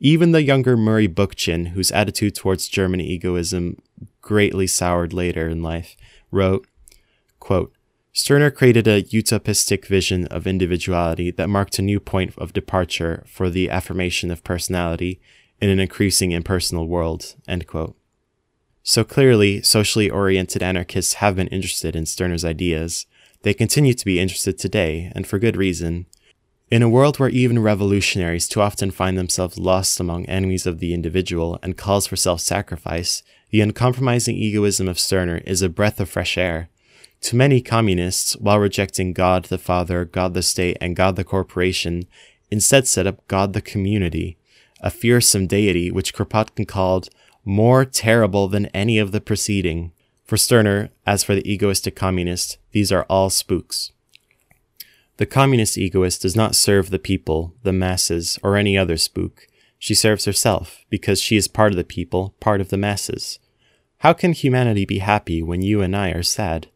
Even 0.00 0.32
the 0.32 0.42
younger 0.42 0.76
Murray 0.76 1.08
Bookchin, 1.08 1.68
whose 1.68 1.92
attitude 1.92 2.34
towards 2.34 2.68
German 2.68 3.00
egoism 3.00 3.80
greatly 4.20 4.66
soured 4.66 5.14
later 5.14 5.48
in 5.48 5.62
life, 5.62 5.96
wrote, 6.30 6.66
quote, 7.40 7.72
Stirner 8.16 8.52
created 8.52 8.86
a 8.86 9.02
utopistic 9.02 9.86
vision 9.86 10.28
of 10.28 10.46
individuality 10.46 11.32
that 11.32 11.48
marked 11.48 11.80
a 11.80 11.82
new 11.82 11.98
point 11.98 12.32
of 12.38 12.52
departure 12.52 13.24
for 13.26 13.50
the 13.50 13.68
affirmation 13.68 14.30
of 14.30 14.44
personality 14.44 15.20
in 15.60 15.68
an 15.68 15.80
increasing 15.80 16.30
impersonal 16.30 16.86
world. 16.86 17.34
So 18.84 19.02
clearly, 19.02 19.62
socially 19.62 20.08
oriented 20.08 20.62
anarchists 20.62 21.14
have 21.14 21.34
been 21.34 21.48
interested 21.48 21.96
in 21.96 22.06
Stirner's 22.06 22.44
ideas. 22.44 23.06
They 23.42 23.52
continue 23.52 23.94
to 23.94 24.04
be 24.04 24.20
interested 24.20 24.58
today, 24.58 25.10
and 25.16 25.26
for 25.26 25.40
good 25.40 25.56
reason. 25.56 26.06
In 26.70 26.82
a 26.82 26.88
world 26.88 27.18
where 27.18 27.30
even 27.30 27.58
revolutionaries 27.58 28.46
too 28.46 28.60
often 28.60 28.92
find 28.92 29.18
themselves 29.18 29.58
lost 29.58 29.98
among 29.98 30.26
enemies 30.26 30.66
of 30.66 30.78
the 30.78 30.94
individual 30.94 31.58
and 31.64 31.76
calls 31.76 32.06
for 32.06 32.14
self 32.14 32.40
sacrifice, 32.40 33.24
the 33.50 33.60
uncompromising 33.60 34.36
egoism 34.36 34.86
of 34.86 35.00
Stirner 35.00 35.38
is 35.38 35.62
a 35.62 35.68
breath 35.68 35.98
of 35.98 36.08
fresh 36.08 36.38
air 36.38 36.68
to 37.24 37.36
many 37.36 37.62
communists, 37.62 38.34
while 38.36 38.58
rejecting 38.58 39.14
God 39.14 39.46
the 39.46 39.56
Father, 39.56 40.04
God 40.04 40.34
the 40.34 40.42
State, 40.42 40.76
and 40.78 40.94
God 40.94 41.16
the 41.16 41.24
Corporation, 41.24 42.04
instead 42.50 42.86
set 42.86 43.06
up 43.06 43.26
God 43.28 43.54
the 43.54 43.62
Community, 43.62 44.36
a 44.82 44.90
fearsome 44.90 45.46
deity 45.46 45.90
which 45.90 46.12
Kropotkin 46.14 46.68
called 46.68 47.08
more 47.42 47.86
terrible 47.86 48.46
than 48.48 48.66
any 48.66 48.98
of 48.98 49.12
the 49.12 49.22
preceding. 49.22 49.92
For 50.26 50.36
Stirner, 50.36 50.90
as 51.06 51.24
for 51.24 51.34
the 51.34 51.50
egoistic 51.50 51.96
communist, 51.96 52.58
these 52.72 52.92
are 52.92 53.06
all 53.08 53.30
spooks. 53.30 53.92
The 55.16 55.24
communist 55.24 55.78
egoist 55.78 56.20
does 56.20 56.36
not 56.36 56.54
serve 56.54 56.90
the 56.90 56.98
people, 56.98 57.54
the 57.62 57.72
masses, 57.72 58.38
or 58.42 58.58
any 58.58 58.76
other 58.76 58.98
spook. 58.98 59.46
She 59.78 59.94
serves 59.94 60.26
herself, 60.26 60.84
because 60.90 61.22
she 61.22 61.38
is 61.38 61.48
part 61.48 61.72
of 61.72 61.78
the 61.78 61.84
people, 61.84 62.34
part 62.38 62.60
of 62.60 62.68
the 62.68 62.76
masses. 62.76 63.38
How 63.98 64.12
can 64.12 64.34
humanity 64.34 64.84
be 64.84 64.98
happy 64.98 65.42
when 65.42 65.62
you 65.62 65.80
and 65.80 65.96
I 65.96 66.10
are 66.10 66.22
sad? 66.22 66.68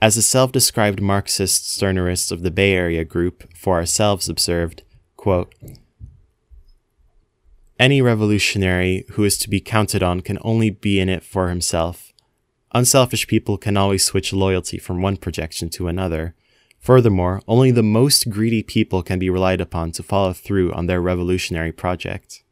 As 0.00 0.14
the 0.14 0.22
self 0.22 0.52
described 0.52 1.02
Marxist 1.02 1.64
Stirnerists 1.64 2.30
of 2.30 2.42
the 2.42 2.52
Bay 2.52 2.72
Area 2.72 3.04
group 3.04 3.52
for 3.56 3.76
ourselves 3.76 4.28
observed, 4.28 4.82
quote, 5.16 5.52
Any 7.80 8.00
revolutionary 8.00 9.04
who 9.12 9.24
is 9.24 9.36
to 9.38 9.50
be 9.50 9.60
counted 9.60 10.02
on 10.02 10.20
can 10.20 10.38
only 10.42 10.70
be 10.70 11.00
in 11.00 11.08
it 11.08 11.24
for 11.24 11.48
himself. 11.48 12.12
Unselfish 12.72 13.26
people 13.26 13.58
can 13.58 13.76
always 13.76 14.04
switch 14.04 14.32
loyalty 14.32 14.78
from 14.78 15.02
one 15.02 15.16
projection 15.16 15.68
to 15.70 15.88
another. 15.88 16.36
Furthermore, 16.78 17.42
only 17.48 17.72
the 17.72 17.82
most 17.82 18.30
greedy 18.30 18.62
people 18.62 19.02
can 19.02 19.18
be 19.18 19.30
relied 19.30 19.60
upon 19.60 19.90
to 19.92 20.04
follow 20.04 20.32
through 20.32 20.72
on 20.74 20.86
their 20.86 21.00
revolutionary 21.00 21.72
project. 21.72 22.44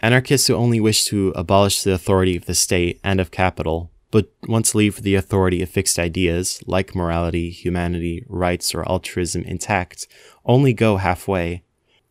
Anarchists 0.00 0.46
who 0.46 0.54
only 0.54 0.78
wish 0.78 1.04
to 1.06 1.32
abolish 1.34 1.82
the 1.82 1.92
authority 1.92 2.36
of 2.36 2.46
the 2.46 2.54
state 2.54 3.00
and 3.02 3.20
of 3.20 3.32
capital 3.32 3.90
but 4.10 4.30
once 4.48 4.74
leave 4.74 5.02
the 5.02 5.14
authority 5.14 5.62
of 5.62 5.68
fixed 5.68 5.98
ideas, 5.98 6.62
like 6.66 6.94
morality, 6.94 7.50
humanity, 7.50 8.24
rights, 8.28 8.74
or 8.74 8.88
altruism, 8.88 9.42
intact, 9.44 10.08
only 10.44 10.72
go 10.72 10.96
halfway. 10.96 11.62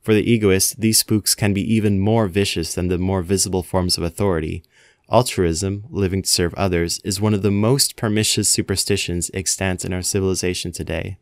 For 0.01 0.13
the 0.13 0.31
egoist, 0.31 0.79
these 0.79 0.97
spooks 0.97 1.35
can 1.35 1.53
be 1.53 1.73
even 1.73 1.99
more 1.99 2.27
vicious 2.27 2.73
than 2.73 2.87
the 2.87 2.97
more 2.97 3.21
visible 3.21 3.63
forms 3.63 3.97
of 3.97 4.03
authority. 4.03 4.63
Altruism, 5.11 5.85
living 5.89 6.21
to 6.21 6.29
serve 6.29 6.53
others, 6.53 6.99
is 7.03 7.19
one 7.19 7.33
of 7.33 7.41
the 7.41 7.51
most 7.51 7.95
pernicious 7.95 8.47
superstitions 8.47 9.29
extant 9.33 9.83
in 9.83 9.91
our 9.91 10.01
civilization 10.01 10.71
today. 10.71 11.17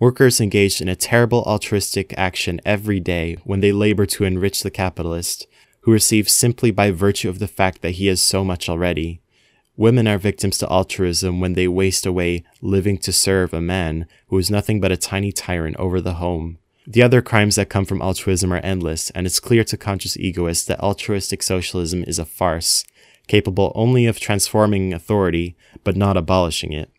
Workers 0.00 0.40
engage 0.40 0.80
in 0.80 0.88
a 0.88 0.96
terrible 0.96 1.42
altruistic 1.44 2.14
action 2.16 2.60
every 2.64 3.00
day 3.00 3.36
when 3.44 3.60
they 3.60 3.72
labor 3.72 4.06
to 4.06 4.24
enrich 4.24 4.62
the 4.62 4.70
capitalist, 4.70 5.46
who 5.80 5.92
receives 5.92 6.32
simply 6.32 6.70
by 6.70 6.90
virtue 6.90 7.28
of 7.28 7.38
the 7.38 7.48
fact 7.48 7.82
that 7.82 7.92
he 7.92 8.06
has 8.06 8.22
so 8.22 8.44
much 8.44 8.68
already. 8.68 9.20
Women 9.78 10.08
are 10.08 10.18
victims 10.18 10.58
to 10.58 10.68
altruism 10.68 11.38
when 11.38 11.52
they 11.52 11.68
waste 11.68 12.04
away 12.04 12.42
living 12.60 12.98
to 12.98 13.12
serve 13.12 13.54
a 13.54 13.60
man 13.60 14.08
who 14.26 14.36
is 14.36 14.50
nothing 14.50 14.80
but 14.80 14.90
a 14.90 14.96
tiny 14.96 15.30
tyrant 15.30 15.76
over 15.76 16.00
the 16.00 16.14
home. 16.14 16.58
The 16.84 17.04
other 17.04 17.22
crimes 17.22 17.54
that 17.54 17.68
come 17.68 17.84
from 17.84 18.02
altruism 18.02 18.52
are 18.52 18.56
endless, 18.64 19.10
and 19.10 19.24
it's 19.24 19.38
clear 19.38 19.62
to 19.62 19.76
conscious 19.76 20.16
egoists 20.16 20.66
that 20.66 20.80
altruistic 20.80 21.44
socialism 21.44 22.02
is 22.08 22.18
a 22.18 22.24
farce, 22.24 22.84
capable 23.28 23.70
only 23.76 24.06
of 24.06 24.18
transforming 24.18 24.92
authority, 24.92 25.54
but 25.84 25.94
not 25.94 26.16
abolishing 26.16 26.72
it. 26.72 26.90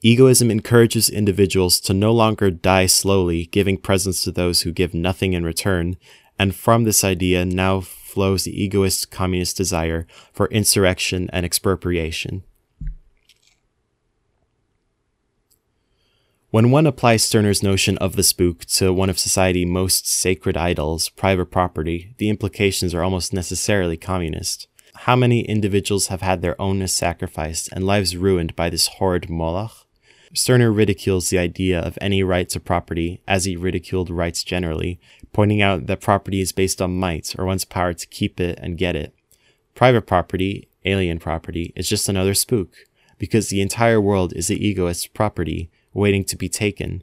Egoism 0.00 0.52
encourages 0.52 1.10
individuals 1.10 1.80
to 1.80 1.92
no 1.92 2.12
longer 2.12 2.52
die 2.52 2.86
slowly, 2.86 3.46
giving 3.46 3.76
presents 3.76 4.22
to 4.22 4.30
those 4.30 4.60
who 4.60 4.70
give 4.70 4.94
nothing 4.94 5.32
in 5.32 5.42
return, 5.42 5.96
and 6.38 6.54
from 6.54 6.84
this 6.84 7.02
idea 7.02 7.44
now 7.44 7.80
flows 8.08 8.44
the 8.44 8.62
egoist 8.62 9.10
communist 9.10 9.56
desire 9.56 10.06
for 10.32 10.46
insurrection 10.48 11.28
and 11.32 11.44
expropriation. 11.44 12.42
When 16.50 16.70
one 16.70 16.86
applies 16.86 17.22
Stirner's 17.22 17.62
notion 17.62 17.98
of 17.98 18.16
the 18.16 18.22
spook 18.22 18.64
to 18.76 18.90
one 18.90 19.10
of 19.10 19.18
society's 19.18 19.66
most 19.66 20.08
sacred 20.08 20.56
idols, 20.56 21.10
private 21.10 21.50
property, 21.50 22.14
the 22.16 22.30
implications 22.30 22.94
are 22.94 23.02
almost 23.02 23.34
necessarily 23.34 23.98
communist. 23.98 24.66
How 25.02 25.14
many 25.14 25.42
individuals 25.42 26.06
have 26.06 26.22
had 26.22 26.40
their 26.40 26.54
ownness 26.56 26.90
sacrificed 26.90 27.68
and 27.72 27.84
lives 27.84 28.16
ruined 28.16 28.56
by 28.56 28.70
this 28.70 28.86
horrid 28.86 29.28
Moloch? 29.28 29.86
Stirner 30.34 30.72
ridicules 30.72 31.30
the 31.30 31.38
idea 31.38 31.80
of 31.80 31.98
any 32.00 32.22
right 32.22 32.48
to 32.48 32.60
property 32.60 33.20
as 33.28 33.44
he 33.44 33.56
ridiculed 33.56 34.10
rights 34.10 34.42
generally, 34.42 34.98
pointing 35.32 35.62
out 35.62 35.86
that 35.86 36.00
property 36.00 36.40
is 36.40 36.52
based 36.52 36.80
on 36.82 36.98
might 36.98 37.34
or 37.38 37.44
one's 37.44 37.64
power 37.64 37.92
to 37.92 38.06
keep 38.06 38.40
it 38.40 38.58
and 38.62 38.78
get 38.78 38.96
it. 38.96 39.14
Private 39.74 40.02
property, 40.02 40.68
alien 40.84 41.18
property, 41.18 41.72
is 41.76 41.88
just 41.88 42.08
another 42.08 42.34
spook, 42.34 42.74
because 43.18 43.48
the 43.48 43.60
entire 43.60 44.00
world 44.00 44.32
is 44.34 44.48
the 44.48 44.66
egoist's 44.66 45.06
property, 45.06 45.70
waiting 45.92 46.24
to 46.24 46.36
be 46.36 46.48
taken. 46.48 47.02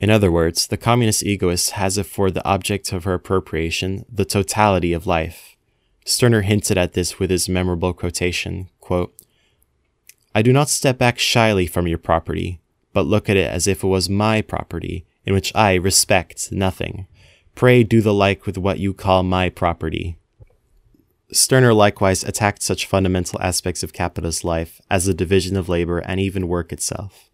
In 0.00 0.10
other 0.10 0.30
words, 0.30 0.66
the 0.66 0.76
communist 0.76 1.22
egoist 1.22 1.70
has 1.70 1.96
it 1.96 2.06
for 2.06 2.30
the 2.30 2.44
object 2.44 2.92
of 2.92 3.04
her 3.04 3.14
appropriation 3.14 4.04
the 4.12 4.24
totality 4.24 4.92
of 4.92 5.06
life. 5.06 5.56
Stirner 6.04 6.42
hinted 6.42 6.78
at 6.78 6.92
this 6.92 7.18
with 7.18 7.30
his 7.30 7.48
memorable 7.48 7.92
quotation 7.92 8.68
quote, 8.80 9.14
I 10.34 10.42
do 10.42 10.52
not 10.52 10.68
step 10.68 10.98
back 10.98 11.18
shyly 11.18 11.66
from 11.66 11.88
your 11.88 11.98
property, 11.98 12.60
but 12.92 13.06
look 13.06 13.28
at 13.28 13.36
it 13.36 13.50
as 13.50 13.66
if 13.66 13.82
it 13.82 13.86
was 13.88 14.08
my 14.08 14.42
property, 14.42 15.06
in 15.24 15.34
which 15.34 15.50
I 15.54 15.74
respect 15.74 16.52
nothing. 16.52 17.06
Pray 17.56 17.82
do 17.84 18.02
the 18.02 18.12
like 18.12 18.44
with 18.44 18.58
what 18.58 18.80
you 18.80 18.92
call 18.92 19.22
my 19.22 19.48
property. 19.48 20.18
Stirner 21.32 21.72
likewise 21.72 22.22
attacked 22.22 22.62
such 22.62 22.84
fundamental 22.84 23.40
aspects 23.40 23.82
of 23.82 23.94
capitalist 23.94 24.44
life 24.44 24.78
as 24.90 25.06
the 25.06 25.14
division 25.14 25.56
of 25.56 25.66
labor 25.66 26.00
and 26.00 26.20
even 26.20 26.48
work 26.48 26.70
itself. 26.70 27.30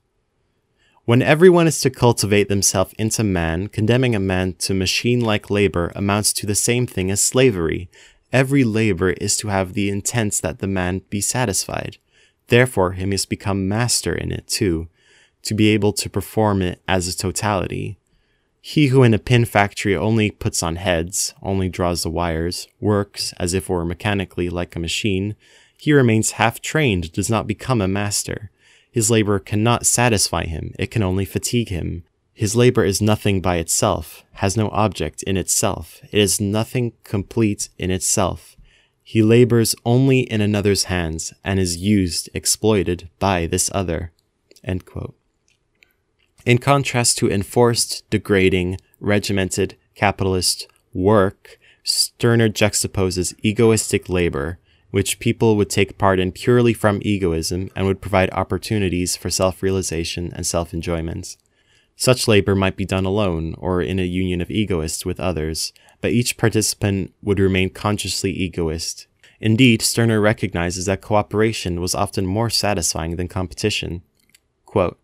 When 1.06 1.22
everyone 1.22 1.66
is 1.66 1.80
to 1.80 1.90
cultivate 1.90 2.48
themselves 2.48 2.94
into 3.00 3.24
man, 3.24 3.66
condemning 3.66 4.14
a 4.14 4.20
man 4.20 4.54
to 4.61 4.74
machine 4.74 5.20
like 5.20 5.50
labor 5.50 5.90
amounts 5.96 6.32
to 6.35 6.46
the 6.46 6.54
same 6.54 6.87
thing 6.87 7.11
as 7.11 7.20
slavery. 7.20 7.90
Every 8.32 8.62
labor 8.62 9.11
is 9.11 9.37
to 9.38 9.48
have 9.48 9.74
the 9.74 9.90
intent 9.90 10.35
that 10.35 10.61
the 10.61 10.68
man 10.68 11.00
be 11.11 11.20
satisfied. 11.20 11.98
Therefore, 12.46 12.92
he 12.92 13.06
must 13.06 13.28
become 13.28 13.66
master 13.66 14.14
in 14.14 14.30
it 14.30 14.46
too, 14.46 14.87
to 15.42 15.52
be 15.52 15.70
able 15.70 15.92
to 15.94 16.08
perform 16.08 16.62
it 16.62 16.80
as 16.87 17.08
a 17.08 17.18
totality. 17.18 17.98
He 18.64 18.87
who 18.87 19.03
in 19.03 19.12
a 19.12 19.18
pin 19.18 19.44
factory 19.44 19.96
only 19.96 20.31
puts 20.31 20.62
on 20.62 20.77
heads, 20.77 21.35
only 21.42 21.68
draws 21.68 22.05
the 22.05 22.11
wires, 22.11 22.68
works 22.81 23.35
as 23.37 23.55
if 23.55 23.68
were 23.68 23.85
mechanically 23.85 24.48
like 24.48 24.77
a 24.77 24.79
machine, 24.79 25.35
he 25.77 25.92
remains 25.92 26.33
half 26.33 26.61
trained, 26.61 27.11
does 27.11 27.29
not 27.29 27.48
become 27.48 27.81
a 27.81 27.88
master. 27.88 28.53
His 28.92 29.11
labor 29.11 29.40
cannot 29.40 29.85
satisfy 29.85 30.44
him, 30.44 30.75
it 30.79 30.92
can 30.92 31.03
only 31.03 31.25
fatigue 31.25 31.70
him. 31.70 32.05
His 32.35 32.55
labor 32.55 32.85
is 32.85 33.03
nothing 33.03 33.40
by 33.40 33.57
itself, 33.57 34.22
has 34.35 34.57
no 34.57 34.68
object 34.68 35.25
in 35.25 35.37
itself, 35.37 36.01
it 36.12 36.20
is 36.20 36.40
nothing 36.40 36.92
complete 37.03 37.68
in 37.79 37.90
itself. 37.90 38.57
He 39.03 39.25
labors 39.25 39.75
only 39.85 40.20
in 40.20 40.40
another's 40.40 40.85
hands 40.85 41.35
and 41.42 41.59
is 41.59 41.79
used, 41.79 42.31
exploited 42.33 43.09
by 43.18 43.46
this 43.46 43.72
other. 43.75 44.12
In 46.44 46.59
contrast 46.59 47.18
to 47.18 47.31
enforced, 47.31 48.09
degrading, 48.11 48.78
regimented, 49.00 49.76
capitalist 49.94 50.66
work, 50.92 51.59
Stirner 51.85 52.48
juxtaposes 52.48 53.35
egoistic 53.42 54.09
labor, 54.09 54.59
which 54.90 55.18
people 55.18 55.57
would 55.57 55.70
take 55.70 55.98
part 55.98 56.20
in 56.20 56.33
purely 56.33 56.72
from 56.72 57.00
egoism 57.02 57.70
and 57.74 57.87
would 57.87 58.00
provide 58.00 58.31
opportunities 58.33 59.16
for 59.16 59.31
self 59.31 59.62
realization 59.62 60.33
and 60.35 60.46
self 60.46 60.72
enjoyment. 60.74 61.37
Such 61.96 62.26
labor 62.26 62.55
might 62.55 62.76
be 62.76 62.85
done 62.85 63.05
alone 63.05 63.55
or 63.59 63.83
in 63.83 63.98
a 63.98 64.05
union 64.05 64.40
of 64.40 64.50
egoists 64.50 65.05
with 65.05 65.20
others, 65.20 65.72
but 66.00 66.12
each 66.12 66.37
participant 66.37 67.12
would 67.22 67.38
remain 67.38 67.70
consciously 67.70 68.33
egoist. 68.33 69.07
Indeed, 69.40 69.83
Stirner 69.83 70.20
recognizes 70.20 70.87
that 70.87 71.00
cooperation 71.00 71.81
was 71.81 71.94
often 71.94 72.26
more 72.26 72.50
satisfying 72.50 73.16
than 73.16 73.28
competition. 73.28 74.02
Quote, 74.64 74.98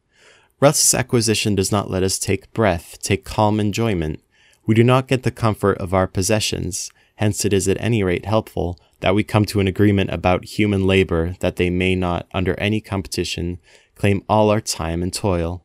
Restless 0.60 0.94
acquisition 0.94 1.54
does 1.54 1.70
not 1.70 1.90
let 1.90 2.02
us 2.02 2.18
take 2.18 2.52
breath, 2.52 2.98
take 3.00 3.24
calm 3.24 3.60
enjoyment. 3.60 4.20
We 4.66 4.74
do 4.74 4.82
not 4.82 5.06
get 5.06 5.22
the 5.22 5.30
comfort 5.30 5.78
of 5.78 5.94
our 5.94 6.08
possessions, 6.08 6.90
hence 7.16 7.44
it 7.44 7.52
is 7.52 7.68
at 7.68 7.80
any 7.80 8.02
rate 8.02 8.24
helpful 8.24 8.78
that 9.00 9.14
we 9.14 9.22
come 9.22 9.44
to 9.46 9.60
an 9.60 9.68
agreement 9.68 10.10
about 10.10 10.44
human 10.44 10.84
labor 10.84 11.36
that 11.40 11.56
they 11.56 11.70
may 11.70 11.94
not, 11.94 12.26
under 12.32 12.58
any 12.58 12.80
competition, 12.80 13.60
claim 13.94 14.24
all 14.28 14.50
our 14.50 14.60
time 14.60 15.00
and 15.02 15.12
toil. 15.12 15.62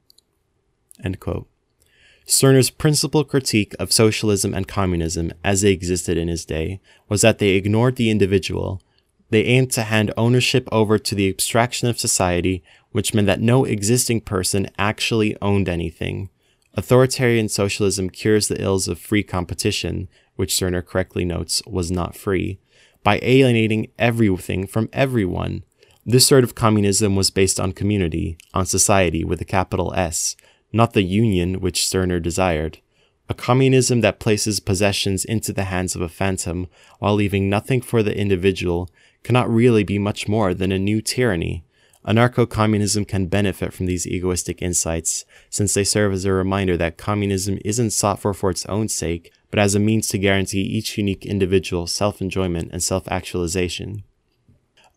Stirner's 2.26 2.70
principal 2.70 3.24
critique 3.24 3.76
of 3.80 3.92
socialism 3.92 4.54
and 4.54 4.68
communism 4.68 5.32
as 5.44 5.62
they 5.62 5.72
existed 5.72 6.18
in 6.18 6.28
his 6.28 6.46
day 6.46 6.80
was 7.10 7.22
that 7.22 7.40
they 7.40 7.50
ignored 7.50 7.96
the 7.96 8.10
individual. 8.10 8.82
They 9.30 9.44
aimed 9.44 9.72
to 9.72 9.84
hand 9.84 10.14
ownership 10.16 10.70
over 10.72 10.98
to 11.00 11.16
the 11.16 11.28
abstraction 11.28 11.90
of 11.90 12.00
society, 12.00 12.64
which 12.94 13.14
meant 13.14 13.28
that 13.28 13.42
no 13.42 13.66
existing 13.66 14.22
person 14.22 14.70
actually 14.78 15.36
owned 15.42 15.68
anything. 15.68 16.30
Authoritarian 16.76 17.50
socialism 17.50 18.10
cures 18.10 18.48
the 18.48 18.62
ills 18.62 18.88
of 18.88 18.98
free 18.98 19.24
competition, 19.24 20.08
which 20.36 20.56
Stirner 20.56 20.82
correctly 20.82 21.26
notes 21.26 21.62
was 21.68 21.92
not 21.92 22.16
free, 22.16 22.60
by 23.04 23.20
alienating 23.22 23.92
everything 24.00 24.66
from 24.66 24.90
everyone. 24.94 25.64
This 26.06 26.26
sort 26.26 26.44
of 26.44 26.56
communism 26.56 27.16
was 27.16 27.30
based 27.30 27.60
on 27.60 27.74
community, 27.74 28.38
on 28.54 28.66
society 28.66 29.24
with 29.24 29.42
a 29.42 29.46
capital 29.46 29.94
S, 29.96 30.36
not 30.72 30.94
the 30.94 31.04
union 31.04 31.62
which 31.62 31.86
Stirner 31.86 32.20
desired. 32.20 32.80
A 33.30 33.34
communism 33.34 34.02
that 34.02 34.20
places 34.20 34.60
possessions 34.60 35.24
into 35.24 35.54
the 35.54 35.66
hands 35.66 35.96
of 35.96 36.02
a 36.02 36.10
phantom 36.10 36.68
while 37.00 37.16
leaving 37.16 37.50
nothing 37.50 37.82
for 37.82 38.04
the 38.04 38.18
individual 38.18 38.90
cannot 39.24 39.50
really 39.50 39.84
be 39.84 39.98
much 39.98 40.28
more 40.28 40.54
than 40.54 40.72
a 40.72 40.80
new 40.80 41.02
tyranny. 41.02 41.64
Anarcho 42.06 42.50
communism 42.50 43.06
can 43.06 43.28
benefit 43.28 43.72
from 43.74 43.86
these 43.86 44.06
egoistic 44.06 44.62
insights, 44.62 45.24
since 45.50 45.74
they 45.74 45.86
serve 45.86 46.12
as 46.12 46.26
a 46.26 46.34
reminder 46.34 46.76
that 46.76 46.98
communism 46.98 47.58
isn't 47.64 47.92
sought 47.92 48.20
for 48.20 48.34
for 48.34 48.50
its 48.50 48.66
own 48.66 48.90
sake, 48.90 49.32
but 49.50 49.60
as 49.60 49.74
a 49.74 49.80
means 49.80 50.10
to 50.10 50.18
guarantee 50.18 50.62
each 50.62 50.98
unique 50.98 51.26
individual 51.26 51.88
self 51.88 52.22
enjoyment 52.22 52.72
and 52.74 52.84
self 52.84 53.08
actualization. 53.08 54.04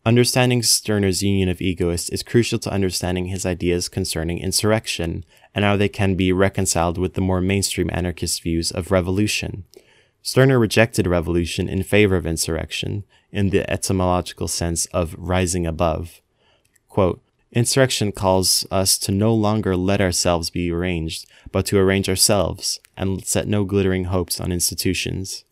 Understanding 0.04 0.62
Stirner's 0.62 1.22
union 1.22 1.48
of 1.48 1.60
egoists 1.60 2.08
is 2.10 2.22
crucial 2.22 2.58
to 2.60 2.72
understanding 2.72 3.26
his 3.26 3.46
ideas 3.46 3.88
concerning 3.88 4.38
insurrection 4.38 5.24
and 5.54 5.64
how 5.64 5.76
they 5.76 5.88
can 5.88 6.14
be 6.14 6.32
reconciled 6.32 6.98
with 6.98 7.14
the 7.14 7.20
more 7.20 7.40
mainstream 7.40 7.90
anarchist 7.92 8.42
views 8.42 8.70
of 8.70 8.90
revolution. 8.90 9.64
Stirner 10.22 10.58
rejected 10.58 11.06
revolution 11.06 11.68
in 11.68 11.82
favor 11.84 12.16
of 12.16 12.26
insurrection, 12.26 13.04
in 13.30 13.50
the 13.50 13.68
etymological 13.70 14.48
sense 14.48 14.86
of 14.86 15.14
rising 15.18 15.66
above. 15.66 16.20
Quote, 16.96 17.20
Insurrection 17.52 18.10
calls 18.10 18.66
us 18.70 18.96
to 18.96 19.12
no 19.12 19.34
longer 19.34 19.76
let 19.76 20.00
ourselves 20.00 20.48
be 20.48 20.72
arranged, 20.72 21.26
but 21.52 21.66
to 21.66 21.76
arrange 21.76 22.08
ourselves, 22.08 22.80
and 22.96 23.22
set 23.22 23.46
no 23.46 23.64
glittering 23.66 24.04
hopes 24.04 24.40
on 24.40 24.50
institutions. 24.50 25.44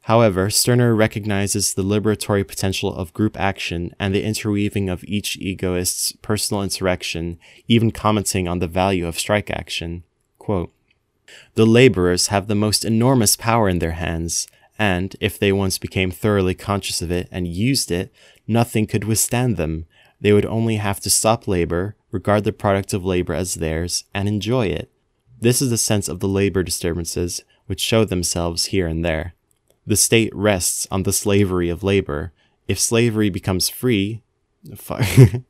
However, 0.00 0.50
Stirner 0.50 0.92
recognizes 0.92 1.72
the 1.72 1.84
liberatory 1.84 2.44
potential 2.44 2.92
of 2.92 3.12
group 3.12 3.38
action 3.38 3.94
and 4.00 4.12
the 4.12 4.24
interweaving 4.24 4.88
of 4.88 5.04
each 5.04 5.36
egoist's 5.36 6.10
personal 6.20 6.64
insurrection, 6.64 7.38
even 7.68 7.92
commenting 7.92 8.48
on 8.48 8.58
the 8.58 8.66
value 8.66 9.06
of 9.06 9.20
strike 9.20 9.52
action. 9.52 10.02
Quote, 10.40 10.72
the 11.54 11.64
laborers 11.64 12.26
have 12.26 12.48
the 12.48 12.56
most 12.56 12.84
enormous 12.84 13.36
power 13.36 13.68
in 13.68 13.78
their 13.78 13.92
hands, 13.92 14.48
and 14.80 15.14
if 15.20 15.38
they 15.38 15.52
once 15.52 15.78
became 15.78 16.10
thoroughly 16.10 16.54
conscious 16.54 17.00
of 17.00 17.10
it 17.10 17.28
and 17.30 17.46
used 17.46 17.90
it, 17.90 18.12
nothing 18.46 18.86
could 18.86 19.04
withstand 19.04 19.56
them. 19.56 19.86
They 20.20 20.32
would 20.32 20.46
only 20.46 20.76
have 20.76 21.00
to 21.00 21.10
stop 21.10 21.46
labor, 21.46 21.96
regard 22.10 22.44
the 22.44 22.52
product 22.52 22.92
of 22.92 23.04
labor 23.04 23.34
as 23.34 23.54
theirs, 23.54 24.04
and 24.14 24.28
enjoy 24.28 24.66
it. 24.66 24.90
This 25.40 25.60
is 25.60 25.70
the 25.70 25.78
sense 25.78 26.08
of 26.08 26.20
the 26.20 26.28
labor 26.28 26.62
disturbances 26.62 27.42
which 27.66 27.80
show 27.80 28.04
themselves 28.04 28.66
here 28.66 28.86
and 28.86 29.04
there. 29.04 29.34
The 29.86 29.96
state 29.96 30.34
rests 30.34 30.86
on 30.90 31.02
the 31.02 31.12
slavery 31.12 31.68
of 31.68 31.82
labor. 31.82 32.32
If 32.66 32.80
slavery 32.80 33.30
becomes 33.30 33.68
free, 33.68 34.22
the 34.64 35.44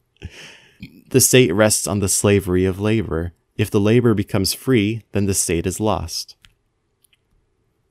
state 1.20 1.54
rests 1.54 1.86
on 1.86 2.00
the 2.00 2.08
slavery 2.08 2.64
of 2.64 2.80
labor. 2.80 3.32
If 3.56 3.70
the 3.70 3.80
labor 3.80 4.12
becomes 4.12 4.52
free, 4.52 5.04
then 5.12 5.26
the 5.26 5.34
state 5.34 5.66
is 5.66 5.80
lost. 5.80 6.35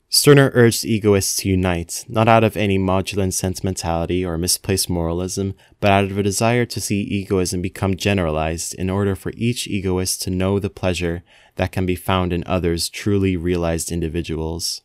Stirner 0.08 0.52
urged 0.54 0.84
egoists 0.84 1.36
to 1.38 1.48
unite, 1.48 2.04
not 2.08 2.28
out 2.28 2.44
of 2.44 2.56
any 2.56 2.78
maudlin 2.78 3.32
sentimentality 3.32 4.24
or 4.24 4.38
misplaced 4.38 4.88
moralism, 4.88 5.54
but 5.80 5.90
out 5.90 6.04
of 6.04 6.16
a 6.16 6.22
desire 6.22 6.64
to 6.64 6.80
see 6.80 7.00
egoism 7.00 7.60
become 7.60 7.96
generalized 7.96 8.72
in 8.74 8.88
order 8.88 9.16
for 9.16 9.32
each 9.36 9.66
egoist 9.66 10.22
to 10.22 10.30
know 10.30 10.60
the 10.60 10.70
pleasure 10.70 11.24
that 11.56 11.72
can 11.72 11.86
be 11.86 11.96
found 11.96 12.32
in 12.32 12.44
others 12.46 12.88
truly 12.88 13.36
realized 13.36 13.90
individuals. 13.90 14.82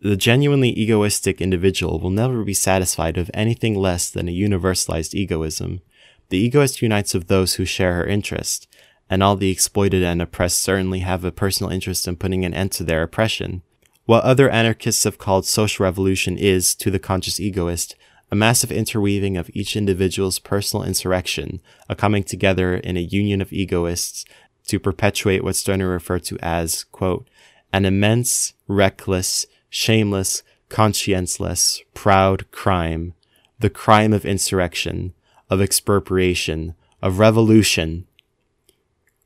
The 0.00 0.16
genuinely 0.16 0.70
egoistic 0.70 1.40
individual 1.40 2.00
will 2.00 2.10
never 2.10 2.42
be 2.44 2.54
satisfied 2.54 3.18
with 3.18 3.30
anything 3.34 3.76
less 3.76 4.08
than 4.08 4.26
a 4.26 4.32
universalized 4.32 5.14
egoism. 5.14 5.82
The 6.30 6.38
egoist 6.38 6.80
unites 6.80 7.12
with 7.12 7.28
those 7.28 7.54
who 7.54 7.66
share 7.66 7.94
her 7.96 8.06
interest, 8.06 8.66
and 9.10 9.22
all 9.22 9.36
the 9.36 9.50
exploited 9.50 10.02
and 10.02 10.22
oppressed 10.22 10.62
certainly 10.62 11.00
have 11.00 11.24
a 11.24 11.30
personal 11.30 11.70
interest 11.70 12.08
in 12.08 12.16
putting 12.16 12.46
an 12.46 12.54
end 12.54 12.72
to 12.72 12.84
their 12.84 13.02
oppression. 13.02 13.62
What 14.04 14.24
other 14.24 14.50
anarchists 14.50 15.04
have 15.04 15.18
called 15.18 15.46
social 15.46 15.84
revolution 15.84 16.36
is, 16.36 16.74
to 16.76 16.90
the 16.90 16.98
conscious 16.98 17.38
egoist, 17.38 17.94
a 18.30 18.34
massive 18.34 18.72
interweaving 18.72 19.36
of 19.36 19.50
each 19.52 19.76
individual's 19.76 20.38
personal 20.38 20.84
insurrection, 20.84 21.60
a 21.88 21.94
coming 21.94 22.24
together 22.24 22.74
in 22.74 22.96
a 22.96 23.00
union 23.00 23.40
of 23.40 23.52
egoists 23.52 24.24
to 24.66 24.80
perpetuate 24.80 25.44
what 25.44 25.54
Stirner 25.54 25.88
referred 25.88 26.24
to 26.24 26.38
as, 26.40 26.84
quote, 26.84 27.28
an 27.72 27.84
immense, 27.84 28.54
reckless, 28.66 29.46
shameless, 29.68 30.42
conscienceless, 30.68 31.80
proud 31.94 32.50
crime, 32.50 33.14
the 33.58 33.70
crime 33.70 34.12
of 34.12 34.24
insurrection, 34.24 35.12
of 35.48 35.60
expropriation, 35.60 36.74
of 37.00 37.18
revolution. 37.18 38.06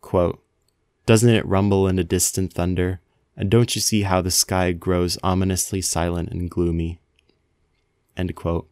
Quote, 0.01 0.43
Doesn't 1.07 1.31
it 1.31 1.47
rumble 1.47 1.89
in 1.89 1.99
a 1.99 2.05
distant 2.05 2.53
thunder? 2.53 3.01
And 3.37 3.51
don't 3.51 3.75
you 3.75 3.81
see 3.81 4.03
how 4.03 4.23
the 4.23 4.31
sky 4.31 4.73
grows 4.73 5.19
ominously 5.23 5.83
silent 5.83 6.31
and 6.31 6.51
gloomy? 6.51 7.01
End 8.17 8.35
quote. 8.35 8.69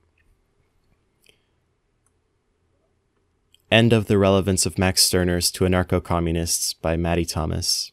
End 3.71 3.93
of 3.93 4.07
the 4.07 4.17
relevance 4.17 4.67
of 4.67 4.79
Max 4.79 5.03
Stirner's 5.03 5.51
to 5.51 5.65
anarcho 5.65 6.03
communists 6.03 6.75
by 6.75 6.97
Mattie 6.97 7.25
Thomas. 7.25 7.93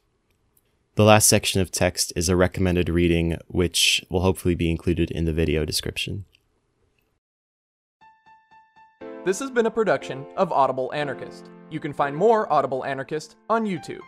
The 0.95 1.03
last 1.03 1.27
section 1.27 1.59
of 1.59 1.71
text 1.71 2.13
is 2.15 2.29
a 2.29 2.35
recommended 2.35 2.87
reading, 2.87 3.37
which 3.47 4.05
will 4.09 4.21
hopefully 4.21 4.55
be 4.55 4.69
included 4.69 5.09
in 5.09 5.25
the 5.25 5.33
video 5.33 5.65
description. 5.65 6.25
This 9.25 9.39
has 9.39 9.49
been 9.49 9.65
a 9.65 9.71
production 9.71 10.25
of 10.37 10.51
Audible 10.51 10.91
Anarchist. 10.93 11.49
You 11.69 11.79
can 11.79 11.93
find 11.93 12.15
more 12.15 12.51
Audible 12.51 12.85
Anarchist 12.85 13.37
on 13.49 13.65
YouTube. 13.65 14.01